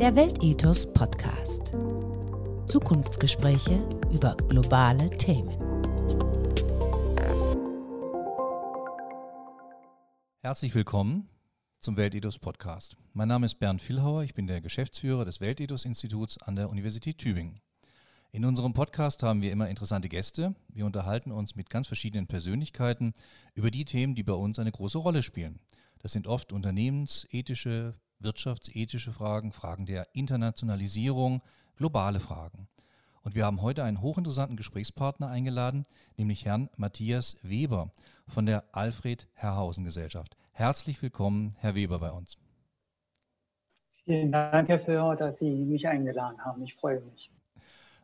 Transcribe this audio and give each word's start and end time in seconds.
Der 0.00 0.16
Weltethos 0.16 0.92
Podcast. 0.92 1.72
Zukunftsgespräche 2.68 3.88
über 4.12 4.36
globale 4.48 5.08
Themen. 5.10 5.56
Herzlich 10.40 10.74
willkommen 10.74 11.28
zum 11.78 11.96
Weltethos 11.96 12.40
Podcast. 12.40 12.96
Mein 13.12 13.28
Name 13.28 13.46
ist 13.46 13.60
Bernd 13.60 13.80
Villhauer, 13.80 14.24
ich 14.24 14.34
bin 14.34 14.48
der 14.48 14.60
Geschäftsführer 14.60 15.24
des 15.24 15.40
Weltethos 15.40 15.84
Instituts 15.84 16.38
an 16.38 16.56
der 16.56 16.70
Universität 16.70 17.18
Tübingen. 17.18 17.60
In 18.32 18.44
unserem 18.44 18.72
Podcast 18.72 19.22
haben 19.22 19.42
wir 19.42 19.52
immer 19.52 19.68
interessante 19.68 20.08
Gäste. 20.08 20.56
Wir 20.68 20.86
unterhalten 20.86 21.30
uns 21.30 21.54
mit 21.54 21.70
ganz 21.70 21.86
verschiedenen 21.86 22.26
Persönlichkeiten 22.26 23.14
über 23.54 23.70
die 23.70 23.84
Themen, 23.84 24.16
die 24.16 24.24
bei 24.24 24.32
uns 24.32 24.58
eine 24.58 24.72
große 24.72 24.98
Rolle 24.98 25.22
spielen. 25.22 25.60
Das 26.00 26.10
sind 26.10 26.26
oft 26.26 26.52
unternehmensethische, 26.52 27.94
wirtschaftsethische 28.18 29.12
Fragen, 29.12 29.52
Fragen 29.52 29.86
der 29.86 30.08
Internationalisierung, 30.14 31.42
globale 31.76 32.20
Fragen. 32.20 32.68
Und 33.22 33.34
wir 33.34 33.46
haben 33.46 33.62
heute 33.62 33.84
einen 33.84 34.02
hochinteressanten 34.02 34.56
Gesprächspartner 34.56 35.28
eingeladen, 35.28 35.86
nämlich 36.16 36.44
Herrn 36.44 36.68
Matthias 36.76 37.38
Weber 37.42 37.90
von 38.28 38.46
der 38.46 38.64
Alfred 38.72 39.26
Herrhausen 39.32 39.84
Gesellschaft. 39.84 40.36
Herzlich 40.52 41.00
willkommen, 41.02 41.54
Herr 41.58 41.74
Weber, 41.74 41.98
bei 41.98 42.10
uns. 42.10 42.36
Vielen 44.04 44.30
Dank, 44.30 44.68
Herr 44.68 44.80
Führer, 44.80 45.16
dass 45.16 45.38
Sie 45.38 45.50
mich 45.50 45.88
eingeladen 45.88 46.44
haben. 46.44 46.62
Ich 46.62 46.74
freue 46.74 47.00
mich. 47.00 47.30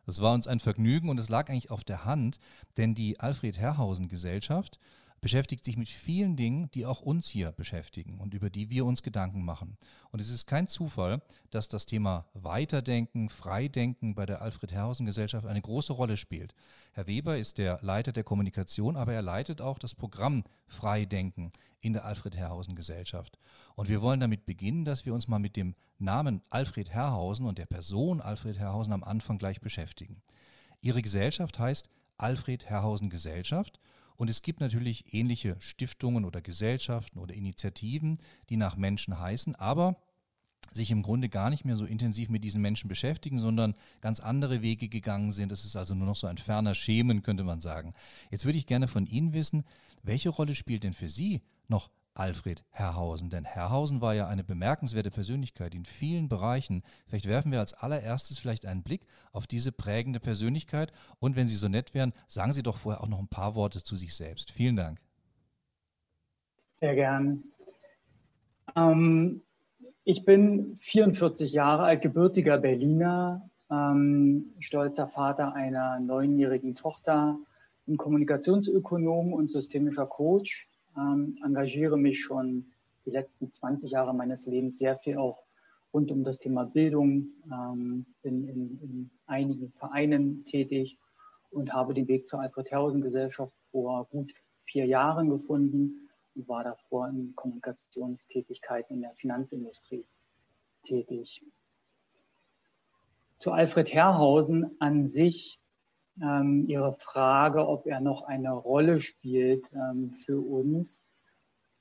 Das 0.07 0.19
war 0.21 0.33
uns 0.33 0.47
ein 0.47 0.59
Vergnügen 0.59 1.09
und 1.09 1.19
es 1.19 1.29
lag 1.29 1.49
eigentlich 1.49 1.69
auf 1.69 1.83
der 1.83 2.05
Hand, 2.05 2.39
denn 2.77 2.95
die 2.95 3.19
Alfred 3.19 3.59
Herrhausen 3.59 4.07
Gesellschaft 4.07 4.79
beschäftigt 5.21 5.63
sich 5.63 5.77
mit 5.77 5.87
vielen 5.87 6.35
Dingen, 6.35 6.69
die 6.71 6.87
auch 6.87 7.01
uns 7.01 7.27
hier 7.27 7.51
beschäftigen 7.51 8.19
und 8.19 8.33
über 8.33 8.49
die 8.49 8.71
wir 8.71 8.85
uns 8.85 9.03
Gedanken 9.03 9.45
machen. 9.45 9.77
Und 10.09 10.19
es 10.19 10.31
ist 10.31 10.47
kein 10.47 10.67
Zufall, 10.67 11.21
dass 11.51 11.69
das 11.69 11.85
Thema 11.85 12.25
Weiterdenken, 12.33 13.29
Freidenken 13.29 14.15
bei 14.15 14.25
der 14.25 14.41
Alfred 14.41 14.71
Herrhausen 14.71 15.05
Gesellschaft 15.05 15.45
eine 15.45 15.61
große 15.61 15.93
Rolle 15.93 16.17
spielt. 16.17 16.55
Herr 16.93 17.05
Weber 17.05 17.37
ist 17.37 17.59
der 17.59 17.77
Leiter 17.83 18.11
der 18.11 18.23
Kommunikation, 18.23 18.95
aber 18.95 19.13
er 19.13 19.21
leitet 19.21 19.61
auch 19.61 19.77
das 19.77 19.93
Programm 19.93 20.43
Freidenken 20.67 21.51
in 21.81 21.93
der 21.93 22.05
Alfred 22.05 22.35
Herrhausen 22.35 22.75
Gesellschaft. 22.75 23.37
Und 23.75 23.89
wir 23.89 24.01
wollen 24.01 24.19
damit 24.19 24.45
beginnen, 24.47 24.85
dass 24.85 25.05
wir 25.05 25.13
uns 25.13 25.27
mal 25.27 25.39
mit 25.39 25.55
dem 25.55 25.75
Namen 25.99 26.41
Alfred 26.49 26.89
Herrhausen 26.89 27.45
und 27.45 27.59
der 27.59 27.67
Person 27.67 28.21
Alfred 28.21 28.57
Herrhausen 28.57 28.93
am 28.93 29.03
Anfang 29.03 29.37
gleich 29.37 29.61
beschäftigen. 29.61 30.23
Ihre 30.81 31.03
Gesellschaft 31.03 31.59
heißt 31.59 31.89
Alfred 32.17 32.65
Herrhausen 32.65 33.11
Gesellschaft 33.11 33.79
und 34.21 34.29
es 34.29 34.43
gibt 34.43 34.59
natürlich 34.59 35.15
ähnliche 35.15 35.55
Stiftungen 35.57 36.25
oder 36.25 36.41
Gesellschaften 36.41 37.17
oder 37.17 37.33
Initiativen, 37.33 38.19
die 38.51 38.55
nach 38.55 38.75
Menschen 38.75 39.17
heißen, 39.17 39.55
aber 39.55 39.97
sich 40.71 40.91
im 40.91 41.01
Grunde 41.01 41.27
gar 41.27 41.49
nicht 41.49 41.65
mehr 41.65 41.75
so 41.75 41.85
intensiv 41.85 42.29
mit 42.29 42.43
diesen 42.43 42.61
Menschen 42.61 42.87
beschäftigen, 42.87 43.39
sondern 43.39 43.73
ganz 43.99 44.19
andere 44.19 44.61
Wege 44.61 44.89
gegangen 44.89 45.31
sind. 45.31 45.51
Das 45.51 45.65
ist 45.65 45.75
also 45.75 45.95
nur 45.95 46.05
noch 46.05 46.15
so 46.15 46.27
ein 46.27 46.37
ferner 46.37 46.75
Schemen, 46.75 47.23
könnte 47.23 47.43
man 47.43 47.61
sagen. 47.61 47.93
Jetzt 48.29 48.45
würde 48.45 48.59
ich 48.59 48.67
gerne 48.67 48.87
von 48.87 49.07
Ihnen 49.07 49.33
wissen, 49.33 49.63
welche 50.03 50.29
Rolle 50.29 50.53
spielt 50.53 50.83
denn 50.83 50.93
für 50.93 51.09
Sie 51.09 51.41
noch 51.67 51.89
Alfred 52.13 52.63
Herrhausen. 52.69 53.29
Denn 53.29 53.45
Herrhausen 53.45 54.01
war 54.01 54.13
ja 54.13 54.27
eine 54.27 54.43
bemerkenswerte 54.43 55.11
Persönlichkeit 55.11 55.75
in 55.75 55.85
vielen 55.85 56.29
Bereichen. 56.29 56.83
Vielleicht 57.07 57.27
werfen 57.27 57.51
wir 57.51 57.59
als 57.59 57.73
allererstes 57.73 58.39
vielleicht 58.39 58.65
einen 58.65 58.83
Blick 58.83 59.05
auf 59.31 59.47
diese 59.47 59.71
prägende 59.71 60.19
Persönlichkeit. 60.19 60.91
Und 61.19 61.35
wenn 61.35 61.47
Sie 61.47 61.55
so 61.55 61.67
nett 61.67 61.93
wären, 61.93 62.13
sagen 62.27 62.53
Sie 62.53 62.63
doch 62.63 62.77
vorher 62.77 63.01
auch 63.01 63.07
noch 63.07 63.19
ein 63.19 63.27
paar 63.27 63.55
Worte 63.55 63.83
zu 63.83 63.95
sich 63.95 64.13
selbst. 64.15 64.51
Vielen 64.51 64.75
Dank. 64.75 64.99
Sehr 66.71 66.95
gern. 66.95 67.43
Ähm, 68.75 69.41
ich 70.03 70.25
bin 70.25 70.77
44 70.79 71.51
Jahre 71.53 71.83
alt, 71.83 72.01
gebürtiger 72.01 72.57
Berliner, 72.57 73.49
ähm, 73.69 74.53
stolzer 74.59 75.07
Vater 75.07 75.53
einer 75.53 75.99
neunjährigen 75.99 76.75
Tochter, 76.75 77.37
ein 77.87 77.97
Kommunikationsökonom 77.97 79.33
und 79.33 79.51
systemischer 79.51 80.05
Coach 80.05 80.67
ähm, 80.97 81.37
engagiere 81.43 81.97
mich 81.97 82.21
schon 82.21 82.71
die 83.05 83.11
letzten 83.11 83.49
20 83.49 83.91
Jahre 83.91 84.13
meines 84.13 84.45
Lebens 84.45 84.77
sehr 84.77 84.97
viel 84.97 85.17
auch 85.17 85.43
rund 85.93 86.11
um 86.11 86.23
das 86.23 86.37
Thema 86.37 86.65
Bildung, 86.65 87.29
ähm, 87.51 88.05
bin 88.21 88.47
in, 88.47 88.79
in, 88.81 89.11
einigen 89.25 89.71
Vereinen 89.73 90.43
tätig 90.45 90.97
und 91.49 91.73
habe 91.73 91.93
den 91.93 92.07
Weg 92.07 92.27
zur 92.27 92.41
Alfred-Herrhausen-Gesellschaft 92.41 93.53
vor 93.71 94.05
gut 94.07 94.33
vier 94.65 94.85
Jahren 94.85 95.29
gefunden 95.29 96.09
und 96.35 96.47
war 96.47 96.63
davor 96.63 97.09
in 97.09 97.33
Kommunikationstätigkeiten 97.35 98.97
in 98.97 99.01
der 99.01 99.13
Finanzindustrie 99.15 100.05
tätig. 100.83 101.43
Zu 103.37 103.51
Alfred 103.51 103.93
Herrhausen 103.93 104.75
an 104.79 105.07
sich 105.07 105.60
ähm, 106.21 106.65
Ihre 106.67 106.93
Frage, 106.93 107.67
ob 107.67 107.87
er 107.87 107.99
noch 107.99 108.23
eine 108.23 108.51
Rolle 108.51 109.01
spielt 109.01 109.71
ähm, 109.73 110.11
für 110.11 110.39
uns. 110.39 111.01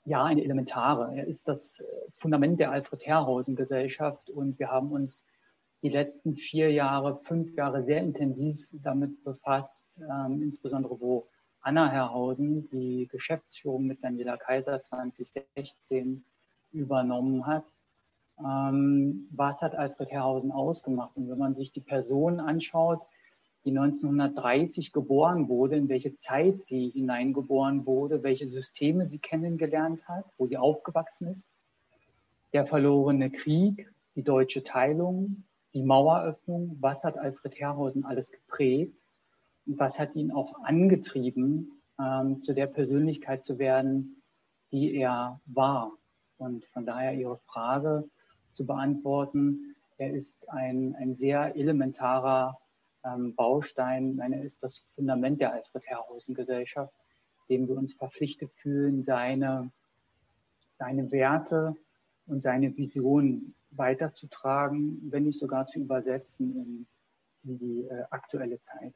Ja, 0.05 0.25
eine 0.25 0.43
elementare. 0.43 1.15
Er 1.15 1.27
ist 1.27 1.47
das 1.47 1.83
Fundament 2.13 2.59
der 2.59 2.71
Alfred 2.71 3.07
Herrhausen 3.07 3.55
Gesellschaft 3.55 4.31
und 4.31 4.59
wir 4.59 4.71
haben 4.71 4.93
uns 4.93 5.27
die 5.83 5.89
letzten 5.89 6.37
vier 6.37 6.71
Jahre, 6.71 7.17
fünf 7.17 7.55
Jahre 7.55 7.83
sehr 7.85 8.01
intensiv 8.01 8.69
damit 8.73 9.23
befasst, 9.25 9.85
ähm, 9.99 10.43
insbesondere 10.43 11.01
wo 11.01 11.29
Anna 11.63 11.91
Herrhausen 11.91 12.69
die 12.71 13.09
Geschäftsführung 13.11 13.87
mit 13.87 14.03
Daniela 14.03 14.37
Kaiser 14.37 14.81
2016 14.81 16.25
übernommen 16.73 17.47
hat. 17.47 17.65
Ähm, 18.39 19.29
was 19.31 19.61
hat 19.61 19.75
Alfred 19.75 20.11
Herrhausen 20.11 20.53
ausgemacht? 20.53 21.17
Und 21.17 21.29
wenn 21.29 21.39
man 21.39 21.55
sich 21.55 21.73
die 21.73 21.83
Person 21.83 22.41
anschaut, 22.41 23.01
die 23.65 23.71
1930 23.71 24.93
geboren 24.93 25.49
wurde, 25.49 25.77
in 25.77 25.89
welche 25.89 26.15
Zeit 26.15 26.63
sie 26.63 26.89
hineingeboren 26.89 27.85
wurde, 27.85 28.23
welche 28.23 28.49
Systeme 28.49 29.07
sie 29.07 29.19
kennengelernt 29.19 30.07
hat, 30.09 30.25
wo 30.39 30.47
sie 30.47 30.57
aufgewachsen 30.57 31.29
ist. 31.29 31.47
Der 32.53 32.67
verlorene 32.67 33.31
Krieg, 33.31 33.93
die 34.15 34.23
deutsche 34.23 34.63
Teilung, 34.63 35.45
die 35.75 35.83
Maueröffnung, 35.83 36.77
was 36.81 37.05
hat 37.05 37.19
Alfred 37.19 37.61
Herrhausen 37.61 38.05
alles 38.05 38.33
geprägt 38.33 38.97
und 39.67 39.79
was 39.79 39.99
hat 39.99 40.17
ihn 40.17 40.33
auch 40.33 40.65
angetrieben, 40.65 41.81
ähm, 42.01 42.43
zu 42.43 42.55
der 42.55 42.67
Persönlichkeit 42.67 43.45
zu 43.45 43.59
werden, 43.59 44.23
die 44.73 44.95
er 44.95 45.41
war. 45.47 45.93
Und 46.39 46.65
von 46.67 46.87
daher 46.87 47.15
Ihre 47.15 47.37
Frage 47.37 48.09
zu 48.53 48.65
beantworten, 48.65 49.77
er 49.99 50.15
ist 50.15 50.49
ein, 50.49 50.97
ein 50.97 51.15
sehr 51.15 51.55
elementarer 51.57 52.59
ähm, 53.05 53.35
Baustein, 53.35 54.17
meine, 54.17 54.43
ist 54.43 54.63
das 54.63 54.85
Fundament 54.95 55.41
der 55.41 55.53
Alfred 55.53 55.85
Herrhausen 55.87 56.35
Gesellschaft, 56.35 56.95
dem 57.49 57.69
wir 57.69 57.77
uns 57.77 57.95
verpflichtet 57.95 58.55
fühlen, 58.55 59.03
seine, 59.03 59.71
seine 60.79 61.11
Werte 61.11 61.77
und 62.27 62.43
seine 62.43 62.77
Vision 62.77 63.55
weiterzutragen, 63.71 64.99
wenn 65.11 65.25
nicht 65.25 65.39
sogar 65.39 65.67
zu 65.67 65.81
übersetzen 65.81 66.57
in, 66.57 66.87
in 67.45 67.59
die 67.59 67.85
äh, 67.85 68.05
aktuelle 68.11 68.61
Zeit. 68.61 68.95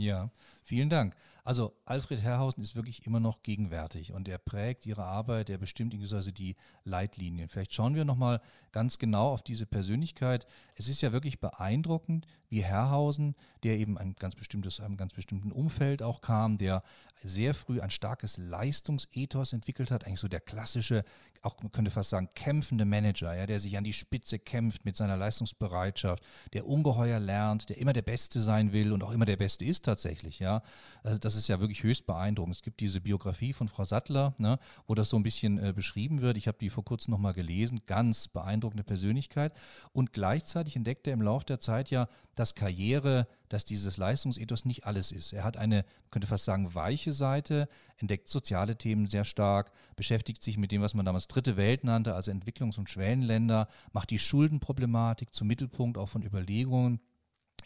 Ja, 0.00 0.30
vielen 0.62 0.88
Dank. 0.88 1.14
Also 1.44 1.74
Alfred 1.84 2.20
Herrhausen 2.20 2.62
ist 2.62 2.74
wirklich 2.74 3.06
immer 3.06 3.20
noch 3.20 3.42
gegenwärtig 3.42 4.12
und 4.12 4.28
er 4.28 4.38
prägt 4.38 4.86
ihre 4.86 5.04
Arbeit, 5.04 5.50
er 5.50 5.58
bestimmt 5.58 5.94
also 6.12 6.30
die 6.30 6.56
Leitlinien. 6.84 7.48
Vielleicht 7.48 7.74
schauen 7.74 7.94
wir 7.94 8.04
nochmal 8.04 8.40
ganz 8.72 8.98
genau 8.98 9.32
auf 9.32 9.42
diese 9.42 9.66
Persönlichkeit. 9.66 10.46
Es 10.74 10.88
ist 10.88 11.02
ja 11.02 11.12
wirklich 11.12 11.40
beeindruckend, 11.40 12.26
wie 12.48 12.64
Herrhausen, 12.64 13.34
der 13.62 13.78
eben 13.78 13.98
ein 13.98 14.14
ganz 14.14 14.36
bestimmtes, 14.36 14.80
einem 14.80 14.96
ganz 14.96 15.14
bestimmten 15.14 15.52
Umfeld 15.52 16.02
auch 16.02 16.20
kam, 16.20 16.58
der 16.58 16.82
sehr 17.22 17.54
früh 17.54 17.80
ein 17.80 17.90
starkes 17.90 18.38
Leistungsethos 18.38 19.52
entwickelt 19.52 19.90
hat, 19.90 20.06
eigentlich 20.06 20.20
so 20.20 20.28
der 20.28 20.40
klassische, 20.40 21.04
auch 21.42 21.56
man 21.62 21.70
könnte 21.70 21.90
fast 21.90 22.10
sagen, 22.10 22.30
kämpfende 22.34 22.84
Manager, 22.84 23.34
ja, 23.34 23.46
der 23.46 23.60
sich 23.60 23.76
an 23.76 23.84
die 23.84 23.92
Spitze 23.92 24.38
kämpft 24.38 24.84
mit 24.84 24.96
seiner 24.96 25.16
Leistungsbereitschaft, 25.16 26.24
der 26.54 26.66
ungeheuer 26.66 27.18
lernt, 27.18 27.68
der 27.68 27.78
immer 27.78 27.92
der 27.92 28.02
Beste 28.02 28.40
sein 28.40 28.72
will 28.72 28.92
und 28.92 29.02
auch 29.02 29.12
immer 29.12 29.26
der 29.26 29.36
Beste 29.36 29.64
ist 29.64 29.86
tatsächlich, 29.90 30.38
ja. 30.38 30.62
Also 31.02 31.18
das 31.18 31.34
ist 31.34 31.48
ja 31.48 31.60
wirklich 31.60 31.82
höchst 31.82 32.06
beeindruckend. 32.06 32.54
Es 32.54 32.62
gibt 32.62 32.80
diese 32.80 33.00
Biografie 33.00 33.52
von 33.52 33.68
Frau 33.68 33.84
Sattler, 33.84 34.34
ne, 34.38 34.58
wo 34.86 34.94
das 34.94 35.10
so 35.10 35.16
ein 35.16 35.22
bisschen 35.22 35.58
äh, 35.58 35.72
beschrieben 35.72 36.20
wird. 36.20 36.36
Ich 36.36 36.46
habe 36.46 36.58
die 36.60 36.70
vor 36.70 36.84
kurzem 36.84 37.10
nochmal 37.10 37.34
gelesen, 37.34 37.82
ganz 37.86 38.28
beeindruckende 38.28 38.84
Persönlichkeit. 38.84 39.52
Und 39.92 40.12
gleichzeitig 40.12 40.76
entdeckt 40.76 41.06
er 41.06 41.14
im 41.14 41.22
Laufe 41.22 41.46
der 41.46 41.60
Zeit 41.60 41.90
ja, 41.90 42.08
dass 42.36 42.54
Karriere, 42.54 43.26
dass 43.48 43.64
dieses 43.64 43.96
Leistungsethos 43.96 44.64
nicht 44.64 44.86
alles 44.86 45.10
ist. 45.10 45.32
Er 45.32 45.42
hat 45.42 45.56
eine, 45.56 45.84
könnte 46.10 46.28
fast 46.28 46.44
sagen, 46.44 46.74
weiche 46.74 47.12
Seite, 47.12 47.68
entdeckt 47.96 48.28
soziale 48.28 48.76
Themen 48.76 49.06
sehr 49.06 49.24
stark, 49.24 49.72
beschäftigt 49.96 50.42
sich 50.42 50.56
mit 50.56 50.70
dem, 50.70 50.82
was 50.82 50.94
man 50.94 51.04
damals 51.04 51.26
dritte 51.26 51.56
Welt 51.56 51.82
nannte, 51.82 52.14
also 52.14 52.30
Entwicklungs- 52.30 52.78
und 52.78 52.88
Schwellenländer, 52.88 53.68
macht 53.92 54.10
die 54.10 54.20
Schuldenproblematik 54.20 55.34
zum 55.34 55.48
Mittelpunkt 55.48 55.98
auch 55.98 56.08
von 56.08 56.22
Überlegungen 56.22 57.00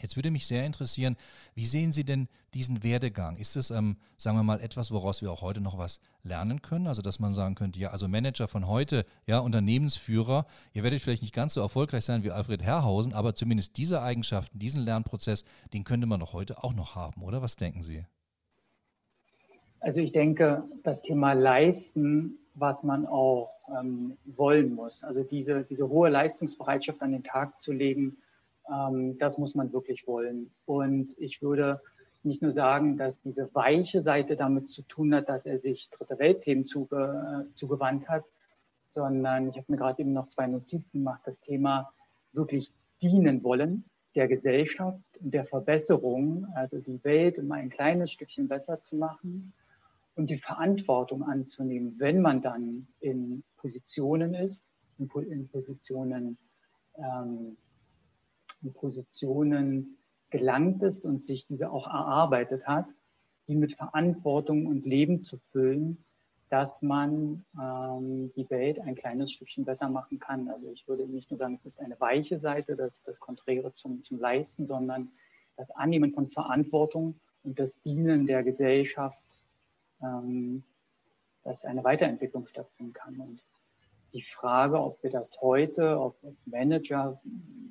Jetzt 0.00 0.16
würde 0.16 0.30
mich 0.30 0.46
sehr 0.46 0.64
interessieren, 0.64 1.16
wie 1.54 1.66
sehen 1.66 1.92
Sie 1.92 2.04
denn 2.04 2.28
diesen 2.52 2.82
Werdegang? 2.82 3.36
Ist 3.36 3.56
es, 3.56 3.70
ähm, 3.70 3.96
sagen 4.16 4.36
wir 4.36 4.42
mal, 4.42 4.60
etwas, 4.60 4.90
woraus 4.90 5.22
wir 5.22 5.30
auch 5.30 5.42
heute 5.42 5.60
noch 5.60 5.78
was 5.78 6.00
lernen 6.22 6.62
können? 6.62 6.86
Also, 6.86 7.02
dass 7.02 7.18
man 7.18 7.32
sagen 7.32 7.54
könnte, 7.54 7.78
ja, 7.78 7.90
also 7.90 8.08
Manager 8.08 8.48
von 8.48 8.68
heute, 8.68 9.04
ja, 9.26 9.38
Unternehmensführer, 9.38 10.46
ihr 10.72 10.82
werdet 10.82 11.02
vielleicht 11.02 11.22
nicht 11.22 11.34
ganz 11.34 11.54
so 11.54 11.60
erfolgreich 11.60 12.04
sein 12.04 12.22
wie 12.22 12.30
Alfred 12.30 12.62
Herrhausen, 12.62 13.12
aber 13.12 13.34
zumindest 13.34 13.76
diese 13.76 14.02
Eigenschaften, 14.02 14.58
diesen 14.58 14.84
Lernprozess, 14.84 15.44
den 15.72 15.84
könnte 15.84 16.06
man 16.06 16.20
doch 16.20 16.32
heute 16.32 16.62
auch 16.62 16.74
noch 16.74 16.94
haben, 16.94 17.22
oder? 17.22 17.42
Was 17.42 17.56
denken 17.56 17.82
Sie? 17.82 18.04
Also 19.80 20.00
ich 20.00 20.12
denke, 20.12 20.64
das 20.82 21.02
Thema 21.02 21.34
Leisten, 21.34 22.38
was 22.54 22.82
man 22.82 23.04
auch 23.06 23.50
ähm, 23.78 24.16
wollen 24.24 24.74
muss, 24.74 25.04
also 25.04 25.22
diese, 25.22 25.64
diese 25.64 25.88
hohe 25.88 26.08
Leistungsbereitschaft 26.08 27.02
an 27.02 27.12
den 27.12 27.22
Tag 27.22 27.60
zu 27.60 27.70
legen, 27.72 28.16
ähm, 28.70 29.18
das 29.18 29.38
muss 29.38 29.54
man 29.54 29.72
wirklich 29.72 30.06
wollen. 30.06 30.50
Und 30.66 31.14
ich 31.18 31.42
würde 31.42 31.80
nicht 32.22 32.42
nur 32.42 32.52
sagen, 32.52 32.96
dass 32.96 33.20
diese 33.20 33.54
weiche 33.54 34.02
Seite 34.02 34.36
damit 34.36 34.70
zu 34.70 34.82
tun 34.82 35.14
hat, 35.14 35.28
dass 35.28 35.46
er 35.46 35.58
sich 35.58 35.90
dritte 35.90 36.18
Weltthemen 36.18 36.66
zuge, 36.66 37.46
äh, 37.50 37.54
zugewandt 37.54 38.08
hat, 38.08 38.24
sondern 38.90 39.48
ich 39.48 39.56
habe 39.56 39.66
mir 39.68 39.76
gerade 39.76 40.00
eben 40.00 40.12
noch 40.12 40.28
zwei 40.28 40.46
Notizen 40.46 40.98
gemacht, 40.98 41.20
das 41.24 41.40
Thema 41.40 41.92
wirklich 42.32 42.72
dienen 43.02 43.42
wollen 43.44 43.84
der 44.14 44.28
Gesellschaft 44.28 45.02
und 45.20 45.34
der 45.34 45.44
Verbesserung, 45.44 46.46
also 46.54 46.78
die 46.78 47.02
Welt 47.04 47.36
immer 47.36 47.56
ein 47.56 47.70
kleines 47.70 48.12
Stückchen 48.12 48.48
besser 48.48 48.80
zu 48.80 48.96
machen 48.96 49.52
und 50.14 50.30
die 50.30 50.36
Verantwortung 50.36 51.24
anzunehmen, 51.24 51.96
wenn 51.98 52.20
man 52.20 52.40
dann 52.40 52.86
in 53.00 53.42
Positionen 53.56 54.34
ist, 54.34 54.64
in, 54.98 55.48
Positionen 55.48 56.38
ähm, 56.96 57.56
Positionen 58.72 59.96
gelangt 60.30 60.82
ist 60.82 61.04
und 61.04 61.22
sich 61.22 61.46
diese 61.46 61.70
auch 61.70 61.86
erarbeitet 61.86 62.66
hat, 62.66 62.86
die 63.46 63.54
mit 63.54 63.74
Verantwortung 63.74 64.66
und 64.66 64.86
Leben 64.86 65.22
zu 65.22 65.38
füllen, 65.52 66.04
dass 66.50 66.82
man 66.82 67.44
ähm, 67.60 68.32
die 68.36 68.48
Welt 68.50 68.78
ein 68.78 68.94
kleines 68.94 69.32
Stückchen 69.32 69.64
besser 69.64 69.88
machen 69.88 70.18
kann. 70.18 70.48
Also 70.48 70.70
ich 70.70 70.86
würde 70.86 71.06
nicht 71.06 71.30
nur 71.30 71.38
sagen, 71.38 71.54
es 71.54 71.64
ist 71.64 71.80
eine 71.80 71.98
weiche 72.00 72.38
Seite, 72.38 72.76
das, 72.76 73.02
das 73.02 73.20
Konträre 73.20 73.74
zum, 73.74 74.04
zum 74.04 74.18
Leisten, 74.18 74.66
sondern 74.66 75.10
das 75.56 75.70
Annehmen 75.70 76.12
von 76.12 76.28
Verantwortung 76.28 77.18
und 77.42 77.58
das 77.58 77.80
Dienen 77.82 78.26
der 78.26 78.42
Gesellschaft, 78.42 79.18
ähm, 80.02 80.64
dass 81.42 81.64
eine 81.64 81.84
Weiterentwicklung 81.84 82.46
stattfinden 82.46 82.92
kann. 82.92 83.18
Und 83.20 83.42
die 84.14 84.22
Frage, 84.22 84.80
ob 84.80 85.02
wir 85.02 85.10
das 85.10 85.40
heute, 85.42 86.00
ob 86.00 86.16
Manager, 86.46 87.20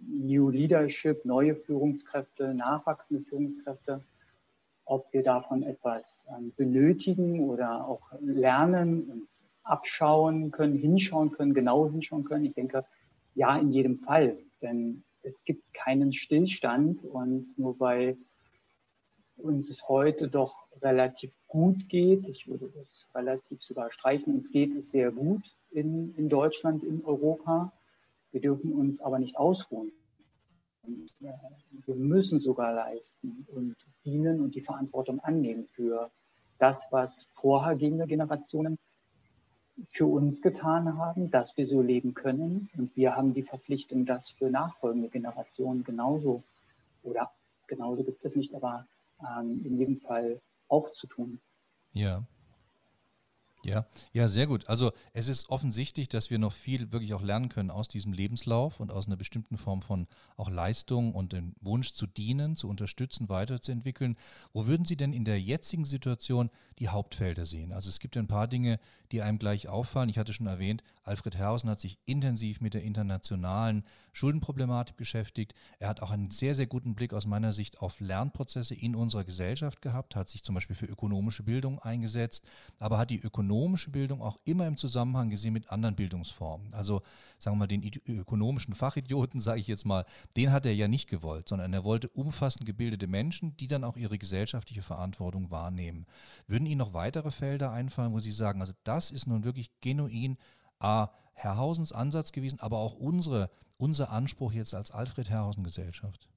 New 0.06 0.50
Leadership, 0.50 1.24
neue 1.26 1.56
Führungskräfte, 1.56 2.54
nachwachsende 2.54 3.24
Führungskräfte, 3.24 4.04
ob 4.86 5.12
wir 5.14 5.24
davon 5.24 5.64
etwas 5.64 6.28
ähm, 6.38 6.54
benötigen 6.58 7.40
oder 7.50 7.88
auch 7.88 8.02
lernen, 8.20 9.10
uns 9.10 9.42
abschauen 9.64 10.52
können, 10.52 10.76
hinschauen 10.78 11.32
können, 11.32 11.54
genau 11.54 11.90
hinschauen 11.90 12.26
können. 12.26 12.44
Ich 12.46 12.54
denke, 12.54 12.86
ja, 13.34 13.58
in 13.58 13.72
jedem 13.72 14.00
Fall. 14.00 14.38
Denn 14.62 15.04
es 15.24 15.46
gibt 15.46 15.74
keinen 15.74 16.12
Stillstand 16.12 17.06
und 17.06 17.58
nur 17.58 17.80
weil 17.80 18.18
uns 19.38 19.70
es 19.70 19.88
heute 19.88 20.28
doch 20.28 20.68
relativ 20.82 21.36
gut 21.48 21.88
geht, 21.88 22.28
ich 22.28 22.48
würde 22.48 22.70
das 22.76 23.08
relativ 23.16 23.64
sogar 23.64 23.92
streichen, 23.92 24.36
uns 24.36 24.52
geht 24.52 24.76
es 24.76 24.92
sehr 24.92 25.12
gut, 25.12 25.42
in, 25.74 26.14
in 26.16 26.30
Deutschland, 26.30 26.84
in 26.84 27.04
Europa. 27.04 27.72
Wir 28.32 28.42
dürfen 28.42 28.74
uns 28.74 29.02
aber 29.02 29.20
nicht 29.20 29.38
ausruhen. 29.38 29.92
Und, 30.84 31.10
äh, 31.22 31.34
wir 31.86 31.96
müssen 31.96 32.40
sogar 32.40 32.74
leisten 32.74 33.48
und 33.54 33.76
dienen 34.06 34.42
und 34.42 34.56
die 34.56 34.62
Verantwortung 34.62 35.20
annehmen 35.20 35.68
für 35.68 36.12
das, 36.60 36.88
was 36.92 37.24
vorhergehende 37.36 38.08
Generationen 38.08 38.78
für 39.90 40.06
uns 40.06 40.42
getan 40.42 40.98
haben, 40.98 41.32
dass 41.32 41.58
wir 41.58 41.66
so 41.66 41.82
leben 41.82 42.14
können. 42.14 42.70
Und 42.78 42.96
wir 42.96 43.16
haben 43.16 43.34
die 43.34 43.44
Verpflichtung, 43.44 44.06
das 44.06 44.30
für 44.30 44.50
nachfolgende 44.50 45.10
Generationen 45.10 45.84
genauso 45.84 46.44
oder 47.04 47.32
genauso 47.68 48.04
gibt 48.04 48.24
es 48.24 48.36
nicht, 48.36 48.54
aber 48.54 48.86
ähm, 49.20 49.62
in 49.66 49.78
jedem 49.78 49.98
Fall 49.98 50.40
auch 50.68 50.92
zu 50.92 51.08
tun. 51.08 51.40
Ja, 51.94 52.24
ja, 53.66 53.86
ja, 54.12 54.28
sehr 54.28 54.48
gut. 54.48 54.68
Also 54.68 54.92
es 55.14 55.28
ist 55.28 55.50
offensichtlich, 55.50 56.10
dass 56.10 56.30
wir 56.30 56.40
noch 56.40 56.54
viel 56.54 56.92
wirklich 56.92 57.14
auch 57.14 57.22
lernen 57.22 57.50
können 57.50 57.72
aus 57.72 57.88
diesem 57.88 58.12
Lebenslauf 58.12 58.80
und 58.80 58.92
aus 58.92 59.08
einer 59.08 59.16
bestimmten 59.16 59.58
Form 59.58 59.82
von 59.82 60.08
auch 60.36 60.50
Leistung 60.50 61.14
und 61.14 61.34
dem 61.34 61.56
Wunsch 61.62 61.94
zu 61.94 62.06
dienen, 62.06 62.56
zu 62.56 62.68
unterstützen, 62.68 63.30
weiterzuentwickeln. 63.30 64.18
Wo 64.52 64.68
würden 64.68 64.86
Sie 64.86 64.98
denn 64.98 65.14
in 65.14 65.26
der 65.26 65.40
jetzigen 65.40 65.86
Situation 65.86 66.50
die 66.80 66.90
Hauptfelder 66.90 67.46
sehen? 67.46 67.72
Also 67.72 67.90
es 67.90 68.00
gibt 68.00 68.18
ein 68.18 68.28
paar 68.28 68.48
Dinge, 68.48 68.80
die 69.12 69.22
einem 69.22 69.40
gleich 69.40 69.68
auffallen. 69.70 70.10
Ich 70.10 70.18
hatte 70.18 70.34
schon 70.34 70.48
erwähnt, 70.48 70.84
Alfred 71.04 71.36
Herrhausen 71.36 71.70
hat 71.70 71.80
sich 71.80 72.00
intensiv 72.06 72.62
mit 72.62 72.74
der 72.74 72.84
internationalen 72.84 73.84
Schuldenproblematik 74.12 74.98
beschäftigt. 74.98 75.54
Er 75.80 75.90
hat 75.90 76.02
auch 76.02 76.12
einen 76.12 76.32
sehr, 76.32 76.56
sehr 76.56 76.66
guten 76.66 76.96
Blick 76.96 77.14
aus 77.14 77.26
meiner 77.26 77.54
Sicht 77.54 77.80
auf 77.80 78.00
Lernprozesse 78.00 78.74
in 78.74 78.96
unserer 78.96 79.24
Gesellschaft 79.24 79.82
gehabt, 79.82 80.16
hat 80.16 80.30
sich 80.30 80.44
zum 80.44 80.56
Beispiel 80.56 80.76
für 80.76 80.86
ökonomische 80.86 81.44
Bildung 81.44 81.80
eingesetzt, 81.80 82.46
aber 82.80 82.98
hat 82.98 83.10
die 83.10 83.20
ökonomische 83.20 83.53
Bildung 83.92 84.22
auch 84.22 84.40
immer 84.46 84.68
im 84.68 84.78
Zusammenhang 84.78 85.30
gesehen 85.30 85.54
mit 85.54 85.70
anderen 85.70 85.96
Bildungsformen. 85.96 86.74
Also 86.74 87.02
sagen 87.40 87.56
wir 87.56 87.60
mal, 87.60 87.68
den 87.68 87.84
ökonomischen 88.08 88.76
Fachidioten, 88.76 89.40
sage 89.42 89.60
ich 89.60 89.68
jetzt 89.68 89.86
mal, 89.86 90.06
den 90.36 90.52
hat 90.52 90.66
er 90.66 90.74
ja 90.74 90.88
nicht 90.88 91.10
gewollt, 91.10 91.50
sondern 91.50 91.74
er 91.74 91.84
wollte 91.84 92.10
umfassend 92.10 92.66
gebildete 92.66 93.08
Menschen, 93.08 93.56
die 93.58 93.68
dann 93.68 93.84
auch 93.84 93.98
ihre 93.98 94.18
gesellschaftliche 94.18 94.82
Verantwortung 94.82 95.52
wahrnehmen. 95.52 96.06
Würden 96.48 96.66
Ihnen 96.66 96.80
noch 96.80 96.94
weitere 96.94 97.32
Felder 97.32 97.72
einfallen, 97.72 98.14
wo 98.14 98.20
Sie 98.20 98.32
sagen, 98.32 98.62
also 98.62 98.74
das 98.84 99.12
ist 99.12 99.28
nun 99.28 99.44
wirklich 99.44 99.72
genuin 99.82 100.38
A, 100.80 101.10
Herrhausens 101.34 101.92
Ansatz 101.92 102.32
gewesen, 102.32 102.60
aber 102.60 102.78
auch 102.78 102.94
unsere, 102.94 103.50
unser 103.78 104.12
Anspruch 104.12 104.54
jetzt 104.54 104.74
als 104.74 104.92
Alfred 104.92 105.30
Herrhausen 105.30 105.64
Gesellschaft? 105.64 106.30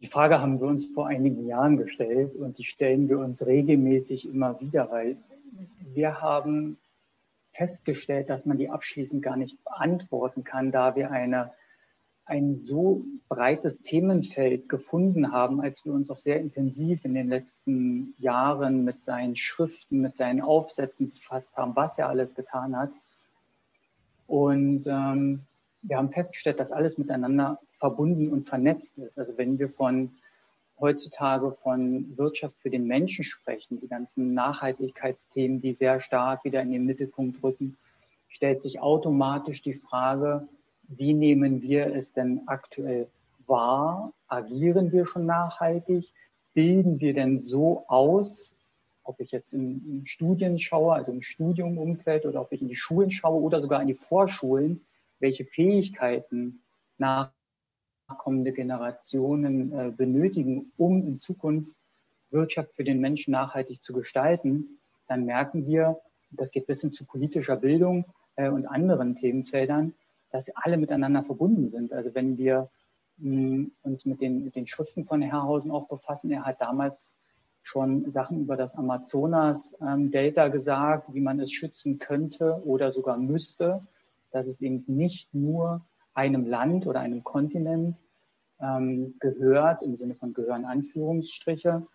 Die 0.00 0.06
Frage 0.06 0.40
haben 0.40 0.60
wir 0.60 0.66
uns 0.66 0.86
vor 0.86 1.08
einigen 1.08 1.46
Jahren 1.46 1.76
gestellt 1.76 2.34
und 2.34 2.58
die 2.58 2.64
stellen 2.64 3.08
wir 3.08 3.18
uns 3.18 3.44
regelmäßig 3.44 4.26
immer 4.26 4.60
wieder, 4.60 4.90
weil 4.90 5.16
wir 5.92 6.22
haben 6.22 6.78
festgestellt, 7.52 8.30
dass 8.30 8.46
man 8.46 8.56
die 8.56 8.70
abschließend 8.70 9.22
gar 9.22 9.36
nicht 9.36 9.62
beantworten 9.64 10.44
kann, 10.44 10.72
da 10.72 10.96
wir 10.96 11.10
eine 11.10 11.52
ein 12.30 12.56
so 12.56 13.04
breites 13.28 13.82
Themenfeld 13.82 14.68
gefunden 14.68 15.32
haben, 15.32 15.60
als 15.60 15.84
wir 15.84 15.92
uns 15.92 16.12
auch 16.12 16.18
sehr 16.18 16.38
intensiv 16.38 17.04
in 17.04 17.12
den 17.12 17.28
letzten 17.28 18.14
Jahren 18.18 18.84
mit 18.84 19.00
seinen 19.00 19.34
Schriften, 19.34 20.00
mit 20.00 20.16
seinen 20.16 20.40
Aufsätzen 20.40 21.10
befasst 21.10 21.56
haben, 21.56 21.74
was 21.74 21.98
er 21.98 22.08
alles 22.08 22.36
getan 22.36 22.76
hat. 22.76 22.92
Und 24.28 24.86
ähm, 24.86 25.40
wir 25.82 25.96
haben 25.96 26.12
festgestellt, 26.12 26.60
dass 26.60 26.70
alles 26.70 26.98
miteinander 26.98 27.58
verbunden 27.80 28.28
und 28.28 28.48
vernetzt 28.48 28.98
ist. 28.98 29.18
Also 29.18 29.36
wenn 29.36 29.58
wir 29.58 29.68
von 29.68 30.12
heutzutage 30.78 31.52
von 31.52 32.16
Wirtschaft 32.16 32.58
für 32.58 32.70
den 32.70 32.86
Menschen 32.86 33.24
sprechen, 33.24 33.80
die 33.80 33.88
ganzen 33.88 34.32
Nachhaltigkeitsthemen, 34.34 35.60
die 35.60 35.74
sehr 35.74 36.00
stark 36.00 36.44
wieder 36.44 36.62
in 36.62 36.70
den 36.70 36.86
Mittelpunkt 36.86 37.42
rücken, 37.42 37.76
stellt 38.28 38.62
sich 38.62 38.80
automatisch 38.80 39.62
die 39.62 39.74
Frage, 39.74 40.48
wie 40.88 41.14
nehmen 41.14 41.62
wir 41.62 41.94
es 41.94 42.12
denn 42.12 42.42
aktuell 42.46 43.08
wahr? 43.46 44.12
Agieren 44.28 44.92
wir 44.92 45.06
schon 45.06 45.26
nachhaltig? 45.26 46.12
Bilden 46.54 47.00
wir 47.00 47.14
denn 47.14 47.38
so 47.38 47.84
aus, 47.88 48.56
ob 49.04 49.20
ich 49.20 49.30
jetzt 49.30 49.52
in, 49.52 50.02
Studien 50.06 50.58
schaue, 50.58 50.94
also 50.94 51.12
im 51.12 51.22
Studiumumfeld 51.22 52.26
oder 52.26 52.40
ob 52.40 52.52
ich 52.52 52.62
in 52.62 52.68
die 52.68 52.76
Schulen 52.76 53.10
schaue 53.10 53.40
oder 53.40 53.60
sogar 53.60 53.80
in 53.82 53.88
die 53.88 53.94
Vorschulen, 53.94 54.84
welche 55.18 55.44
Fähigkeiten 55.44 56.62
nachkommende 58.10 58.52
Generationen 58.52 59.72
äh, 59.72 59.90
benötigen, 59.90 60.72
um 60.76 61.06
in 61.06 61.18
Zukunft 61.18 61.70
Wirtschaft 62.30 62.74
für 62.76 62.84
den 62.84 63.00
Menschen 63.00 63.32
nachhaltig 63.32 63.82
zu 63.82 63.92
gestalten, 63.92 64.78
dann 65.08 65.24
merken 65.24 65.66
wir, 65.66 65.98
das 66.30 66.52
geht 66.52 66.66
bis 66.66 66.80
hin 66.80 66.92
zu 66.92 67.04
politischer 67.04 67.56
Bildung 67.56 68.04
äh, 68.36 68.48
und 68.48 68.66
anderen 68.66 69.16
Themenfeldern, 69.16 69.94
dass 70.30 70.44
sie 70.44 70.52
alle 70.54 70.76
miteinander 70.76 71.24
verbunden 71.24 71.68
sind. 71.68 71.92
Also 71.92 72.14
wenn 72.14 72.38
wir 72.38 72.70
uns 73.82 74.06
mit 74.06 74.22
den, 74.22 74.44
mit 74.44 74.56
den 74.56 74.66
Schriften 74.66 75.04
von 75.04 75.20
Herrhausen 75.20 75.70
auch 75.70 75.88
befassen, 75.88 76.30
er 76.30 76.46
hat 76.46 76.58
damals 76.62 77.14
schon 77.62 78.10
Sachen 78.10 78.40
über 78.40 78.56
das 78.56 78.76
Amazonas-Delta 78.76 80.46
ähm, 80.46 80.52
gesagt, 80.52 81.12
wie 81.12 81.20
man 81.20 81.38
es 81.38 81.52
schützen 81.52 81.98
könnte 81.98 82.62
oder 82.64 82.92
sogar 82.92 83.18
müsste, 83.18 83.86
dass 84.30 84.46
es 84.46 84.62
eben 84.62 84.84
nicht 84.86 85.34
nur 85.34 85.84
einem 86.20 86.46
Land 86.46 86.86
oder 86.86 87.00
einem 87.00 87.24
Kontinent 87.24 87.96
ähm, 88.60 89.14
gehört, 89.20 89.82
im 89.82 89.96
Sinne 89.96 90.14
von 90.14 90.34
gehören 90.34 90.66
Anführungsstriche. 90.66 91.86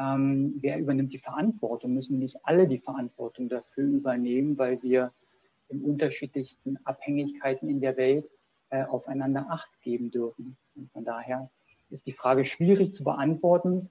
Ähm, 0.00 0.54
wer 0.62 0.78
übernimmt 0.78 1.12
die 1.12 1.18
Verantwortung? 1.18 1.92
Müssen 1.92 2.18
nicht 2.18 2.38
alle 2.44 2.66
die 2.66 2.78
Verantwortung 2.78 3.50
dafür 3.50 3.84
übernehmen, 3.84 4.56
weil 4.56 4.82
wir 4.82 5.12
in 5.68 5.82
unterschiedlichsten 5.82 6.78
Abhängigkeiten 6.84 7.68
in 7.68 7.82
der 7.82 7.98
Welt 7.98 8.26
äh, 8.70 8.84
aufeinander 8.84 9.46
Acht 9.50 9.70
geben 9.82 10.10
dürfen. 10.10 10.56
Und 10.74 10.90
von 10.92 11.04
daher 11.04 11.50
ist 11.90 12.06
die 12.06 12.12
Frage 12.12 12.46
schwierig 12.46 12.94
zu 12.94 13.04
beantworten. 13.04 13.90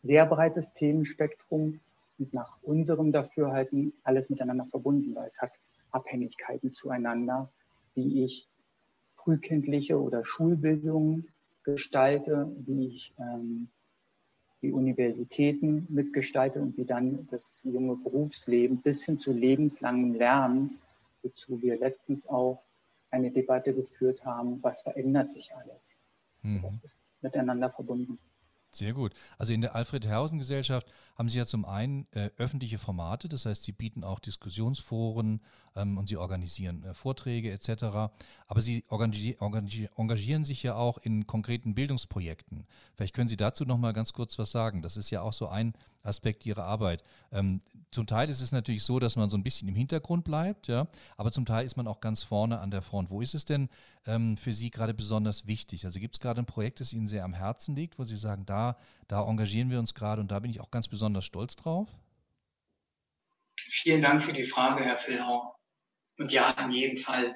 Sehr 0.00 0.26
breites 0.26 0.72
Themenspektrum 0.74 1.78
und 2.18 2.34
nach 2.34 2.58
unserem 2.62 3.12
Dafürhalten 3.12 3.92
alles 4.02 4.30
miteinander 4.30 4.66
verbunden, 4.66 5.14
weil 5.14 5.28
es 5.28 5.40
hat 5.40 5.52
Abhängigkeiten 5.92 6.72
zueinander, 6.72 7.50
wie 7.94 8.24
ich 8.24 8.48
frühkindliche 9.28 10.00
oder 10.00 10.24
Schulbildung 10.24 11.24
gestalte, 11.62 12.50
wie 12.64 12.86
ich 12.86 13.12
ähm, 13.18 13.68
die 14.62 14.72
Universitäten 14.72 15.86
mitgestalte 15.90 16.58
und 16.62 16.78
wie 16.78 16.86
dann 16.86 17.28
das 17.30 17.60
junge 17.62 17.96
Berufsleben 17.96 18.78
bis 18.78 19.04
hin 19.04 19.18
zu 19.18 19.32
lebenslangem 19.32 20.14
Lernen, 20.14 20.78
wozu 21.22 21.60
wir 21.60 21.78
letztens 21.78 22.26
auch 22.26 22.62
eine 23.10 23.30
Debatte 23.30 23.74
geführt 23.74 24.24
haben, 24.24 24.62
was 24.62 24.80
verändert 24.80 25.30
sich 25.30 25.54
alles. 25.54 25.90
Mhm. 26.42 26.62
Das 26.62 26.82
ist 26.82 26.98
miteinander 27.20 27.68
verbunden. 27.68 28.18
Sehr 28.70 28.92
gut. 28.92 29.14
Also 29.38 29.52
in 29.52 29.62
der 29.62 29.74
Alfred-Herrhausen-Gesellschaft 29.74 30.90
haben 31.16 31.28
Sie 31.28 31.38
ja 31.38 31.46
zum 31.46 31.64
einen 31.64 32.06
äh, 32.12 32.30
öffentliche 32.36 32.78
Formate, 32.78 33.28
das 33.28 33.46
heißt, 33.46 33.64
Sie 33.64 33.72
bieten 33.72 34.04
auch 34.04 34.18
Diskussionsforen 34.18 35.40
ähm, 35.74 35.96
und 35.96 36.08
Sie 36.08 36.16
organisieren 36.16 36.84
äh, 36.84 36.94
Vorträge 36.94 37.50
etc. 37.50 37.84
Aber 38.46 38.60
Sie 38.60 38.84
engagieren 38.90 40.44
sich 40.44 40.62
ja 40.62 40.74
auch 40.74 40.98
in 40.98 41.26
konkreten 41.26 41.74
Bildungsprojekten. 41.74 42.66
Vielleicht 42.94 43.14
können 43.14 43.28
Sie 43.28 43.38
dazu 43.38 43.64
noch 43.64 43.78
mal 43.78 43.92
ganz 43.92 44.12
kurz 44.12 44.38
was 44.38 44.50
sagen. 44.50 44.82
Das 44.82 44.96
ist 44.96 45.10
ja 45.10 45.22
auch 45.22 45.32
so 45.32 45.48
ein 45.48 45.72
Aspekt 46.02 46.46
Ihrer 46.46 46.64
Arbeit. 46.64 47.02
Ähm, 47.32 47.60
zum 47.90 48.06
Teil 48.06 48.28
ist 48.28 48.40
es 48.40 48.52
natürlich 48.52 48.82
so, 48.82 48.98
dass 48.98 49.16
man 49.16 49.30
so 49.30 49.36
ein 49.36 49.42
bisschen 49.42 49.68
im 49.68 49.74
Hintergrund 49.74 50.24
bleibt, 50.24 50.68
ja, 50.68 50.88
aber 51.16 51.32
zum 51.32 51.46
Teil 51.46 51.64
ist 51.64 51.76
man 51.76 51.86
auch 51.86 52.00
ganz 52.00 52.22
vorne 52.22 52.58
an 52.60 52.70
der 52.70 52.82
Front. 52.82 53.10
Wo 53.10 53.22
ist 53.22 53.34
es 53.34 53.44
denn 53.44 53.68
ähm, 54.06 54.36
für 54.36 54.52
Sie 54.52 54.70
gerade 54.70 54.94
besonders 54.94 55.46
wichtig? 55.46 55.84
Also 55.84 55.98
gibt 55.98 56.16
es 56.16 56.20
gerade 56.20 56.40
ein 56.40 56.46
Projekt, 56.46 56.80
das 56.80 56.92
Ihnen 56.92 57.08
sehr 57.08 57.24
am 57.24 57.34
Herzen 57.34 57.74
liegt, 57.74 57.98
wo 57.98 58.04
Sie 58.04 58.16
sagen, 58.16 58.44
da, 58.46 58.57
da 59.08 59.26
engagieren 59.26 59.70
wir 59.70 59.78
uns 59.78 59.94
gerade 59.94 60.20
und 60.20 60.30
da 60.30 60.38
bin 60.38 60.50
ich 60.50 60.60
auch 60.60 60.70
ganz 60.70 60.88
besonders 60.88 61.24
stolz 61.24 61.56
drauf? 61.56 61.88
Vielen 63.70 64.00
Dank 64.00 64.22
für 64.22 64.32
die 64.32 64.44
Frage, 64.44 64.84
Herr 64.84 64.96
Filhau. 64.96 65.54
Und 66.18 66.32
ja, 66.32 66.50
in 66.50 66.70
jedem 66.70 66.96
Fall. 66.96 67.34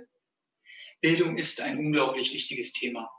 Bildung 1.00 1.36
ist 1.36 1.60
ein 1.60 1.78
unglaublich 1.78 2.32
wichtiges 2.32 2.72
Thema. 2.72 3.10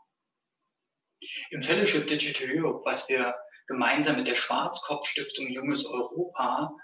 Im 1.52 1.62
Fellowship 1.62 2.08
Digital 2.08 2.50
Europe, 2.50 2.82
was 2.86 3.08
wir 3.10 3.36
gemeinsam 3.68 4.18
mit 4.18 4.28
der 4.28 4.36
Schwarzkopf-Stiftung 4.36 5.48
Junges 5.50 5.86
Europa 5.86 6.76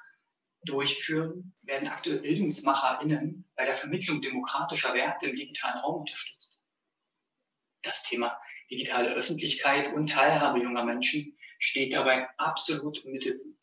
durchführen, 0.63 1.55
werden 1.61 1.87
aktuell 1.87 2.19
BildungsmacherInnen 2.19 3.49
bei 3.55 3.65
der 3.65 3.75
Vermittlung 3.75 4.21
demokratischer 4.21 4.93
Werte 4.93 5.27
im 5.27 5.35
digitalen 5.35 5.79
Raum 5.79 6.01
unterstützt. 6.01 6.61
Das 7.81 8.03
Thema 8.03 8.39
digitale 8.69 9.13
Öffentlichkeit 9.13 9.93
und 9.93 10.09
Teilhabe 10.09 10.59
junger 10.59 10.83
Menschen 10.83 11.37
steht 11.57 11.93
dabei 11.93 12.27
absolut 12.37 13.03
im 13.05 13.11
Mittelpunkt. 13.11 13.59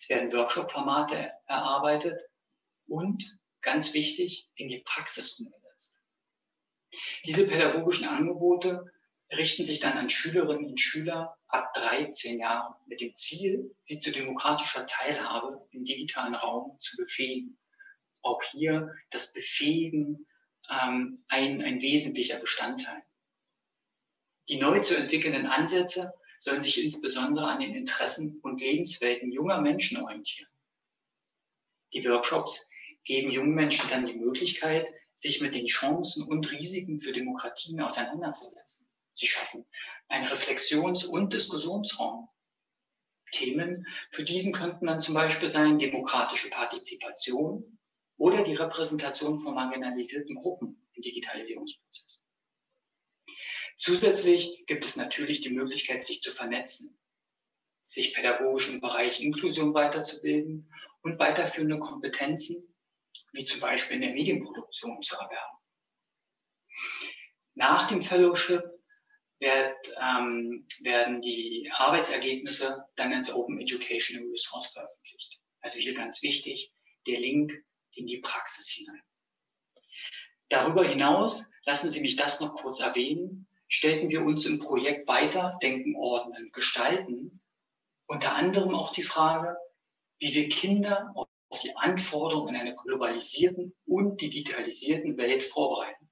Es 0.00 0.08
werden 0.08 0.32
Workshop-Formate 0.32 1.32
erarbeitet 1.46 2.20
und, 2.86 3.38
ganz 3.60 3.94
wichtig, 3.94 4.48
in 4.54 4.68
die 4.68 4.82
Praxis 4.84 5.38
umgesetzt. 5.38 5.98
Diese 7.24 7.48
pädagogischen 7.48 8.06
Angebote 8.06 8.92
richten 9.32 9.64
sich 9.64 9.80
dann 9.80 9.98
an 9.98 10.08
Schülerinnen 10.08 10.70
und 10.70 10.80
Schüler 10.80 11.36
ab 11.48 11.74
13 11.74 12.38
Jahren 12.38 12.74
mit 12.86 13.00
dem 13.00 13.14
Ziel, 13.14 13.74
sie 13.80 13.98
zu 13.98 14.12
demokratischer 14.12 14.86
Teilhabe 14.86 15.66
im 15.72 15.84
digitalen 15.84 16.34
Raum 16.34 16.78
zu 16.78 16.96
befähigen. 16.96 17.58
Auch 18.22 18.42
hier 18.42 18.94
das 19.10 19.32
Befähigen 19.32 20.26
ähm, 20.70 21.24
ein, 21.28 21.62
ein 21.62 21.82
wesentlicher 21.82 22.38
Bestandteil. 22.38 23.02
Die 24.48 24.58
neu 24.58 24.80
zu 24.80 24.96
entwickelnden 24.96 25.46
Ansätze 25.46 26.12
sollen 26.38 26.62
sich 26.62 26.82
insbesondere 26.82 27.46
an 27.46 27.60
den 27.60 27.74
Interessen 27.74 28.38
und 28.42 28.60
Lebenswelten 28.60 29.32
junger 29.32 29.60
Menschen 29.60 30.02
orientieren. 30.02 30.48
Die 31.92 32.04
Workshops 32.04 32.68
geben 33.04 33.30
jungen 33.30 33.54
Menschen 33.54 33.88
dann 33.90 34.06
die 34.06 34.14
Möglichkeit, 34.14 34.86
sich 35.14 35.40
mit 35.40 35.54
den 35.54 35.66
Chancen 35.66 36.24
und 36.24 36.50
Risiken 36.52 36.98
für 36.98 37.12
Demokratien 37.12 37.80
auseinanderzusetzen. 37.80 38.86
Sie 39.14 39.26
schaffen 39.26 39.64
einen 40.08 40.26
Reflexions- 40.26 41.06
und 41.06 41.32
Diskussionsraum. 41.32 42.28
Themen 43.32 43.86
für 44.10 44.24
diesen 44.24 44.52
könnten 44.52 44.86
dann 44.86 45.00
zum 45.00 45.14
Beispiel 45.14 45.48
sein 45.48 45.78
demokratische 45.78 46.50
Partizipation 46.50 47.78
oder 48.18 48.44
die 48.44 48.54
Repräsentation 48.54 49.38
von 49.38 49.54
marginalisierten 49.54 50.36
Gruppen 50.36 50.86
im 50.92 51.02
Digitalisierungsprozess. 51.02 52.25
Zusätzlich 53.78 54.64
gibt 54.66 54.84
es 54.84 54.96
natürlich 54.96 55.40
die 55.40 55.50
Möglichkeit, 55.50 56.02
sich 56.02 56.22
zu 56.22 56.30
vernetzen, 56.30 56.98
sich 57.82 58.14
pädagogisch 58.14 58.68
im 58.68 58.80
Bereich 58.80 59.20
Inklusion 59.20 59.74
weiterzubilden 59.74 60.72
und 61.02 61.18
weiterführende 61.18 61.78
Kompetenzen, 61.78 62.74
wie 63.32 63.44
zum 63.44 63.60
Beispiel 63.60 63.96
in 63.96 64.02
der 64.02 64.14
Medienproduktion, 64.14 65.02
zu 65.02 65.16
erwerben. 65.16 65.58
Nach 67.54 67.86
dem 67.88 68.02
Fellowship 68.02 68.62
wird, 69.40 69.94
ähm, 70.00 70.66
werden 70.80 71.20
die 71.20 71.70
Arbeitsergebnisse 71.74 72.84
dann 72.96 73.12
ins 73.12 73.32
Open 73.32 73.60
Educational 73.60 74.28
Resource 74.30 74.68
veröffentlicht. 74.72 75.38
Also 75.60 75.78
hier 75.78 75.94
ganz 75.94 76.22
wichtig, 76.22 76.72
der 77.06 77.20
Link 77.20 77.52
in 77.92 78.06
die 78.06 78.18
Praxis 78.18 78.70
hinein. 78.70 79.02
Darüber 80.48 80.86
hinaus 80.86 81.50
lassen 81.64 81.90
Sie 81.90 82.00
mich 82.00 82.16
das 82.16 82.40
noch 82.40 82.54
kurz 82.54 82.80
erwähnen 82.80 83.48
stellten 83.68 84.10
wir 84.10 84.22
uns 84.22 84.46
im 84.46 84.58
Projekt 84.58 85.08
weiter, 85.08 85.58
denken, 85.62 85.96
ordnen, 85.96 86.50
gestalten, 86.52 87.42
unter 88.06 88.34
anderem 88.34 88.74
auch 88.74 88.92
die 88.92 89.02
Frage, 89.02 89.56
wie 90.18 90.34
wir 90.34 90.48
Kinder 90.48 91.12
auf 91.14 91.60
die 91.62 91.74
Anforderungen 91.76 92.54
in 92.54 92.60
einer 92.60 92.76
globalisierten 92.76 93.74
und 93.86 94.20
digitalisierten 94.20 95.16
Welt 95.16 95.42
vorbereiten. 95.42 96.10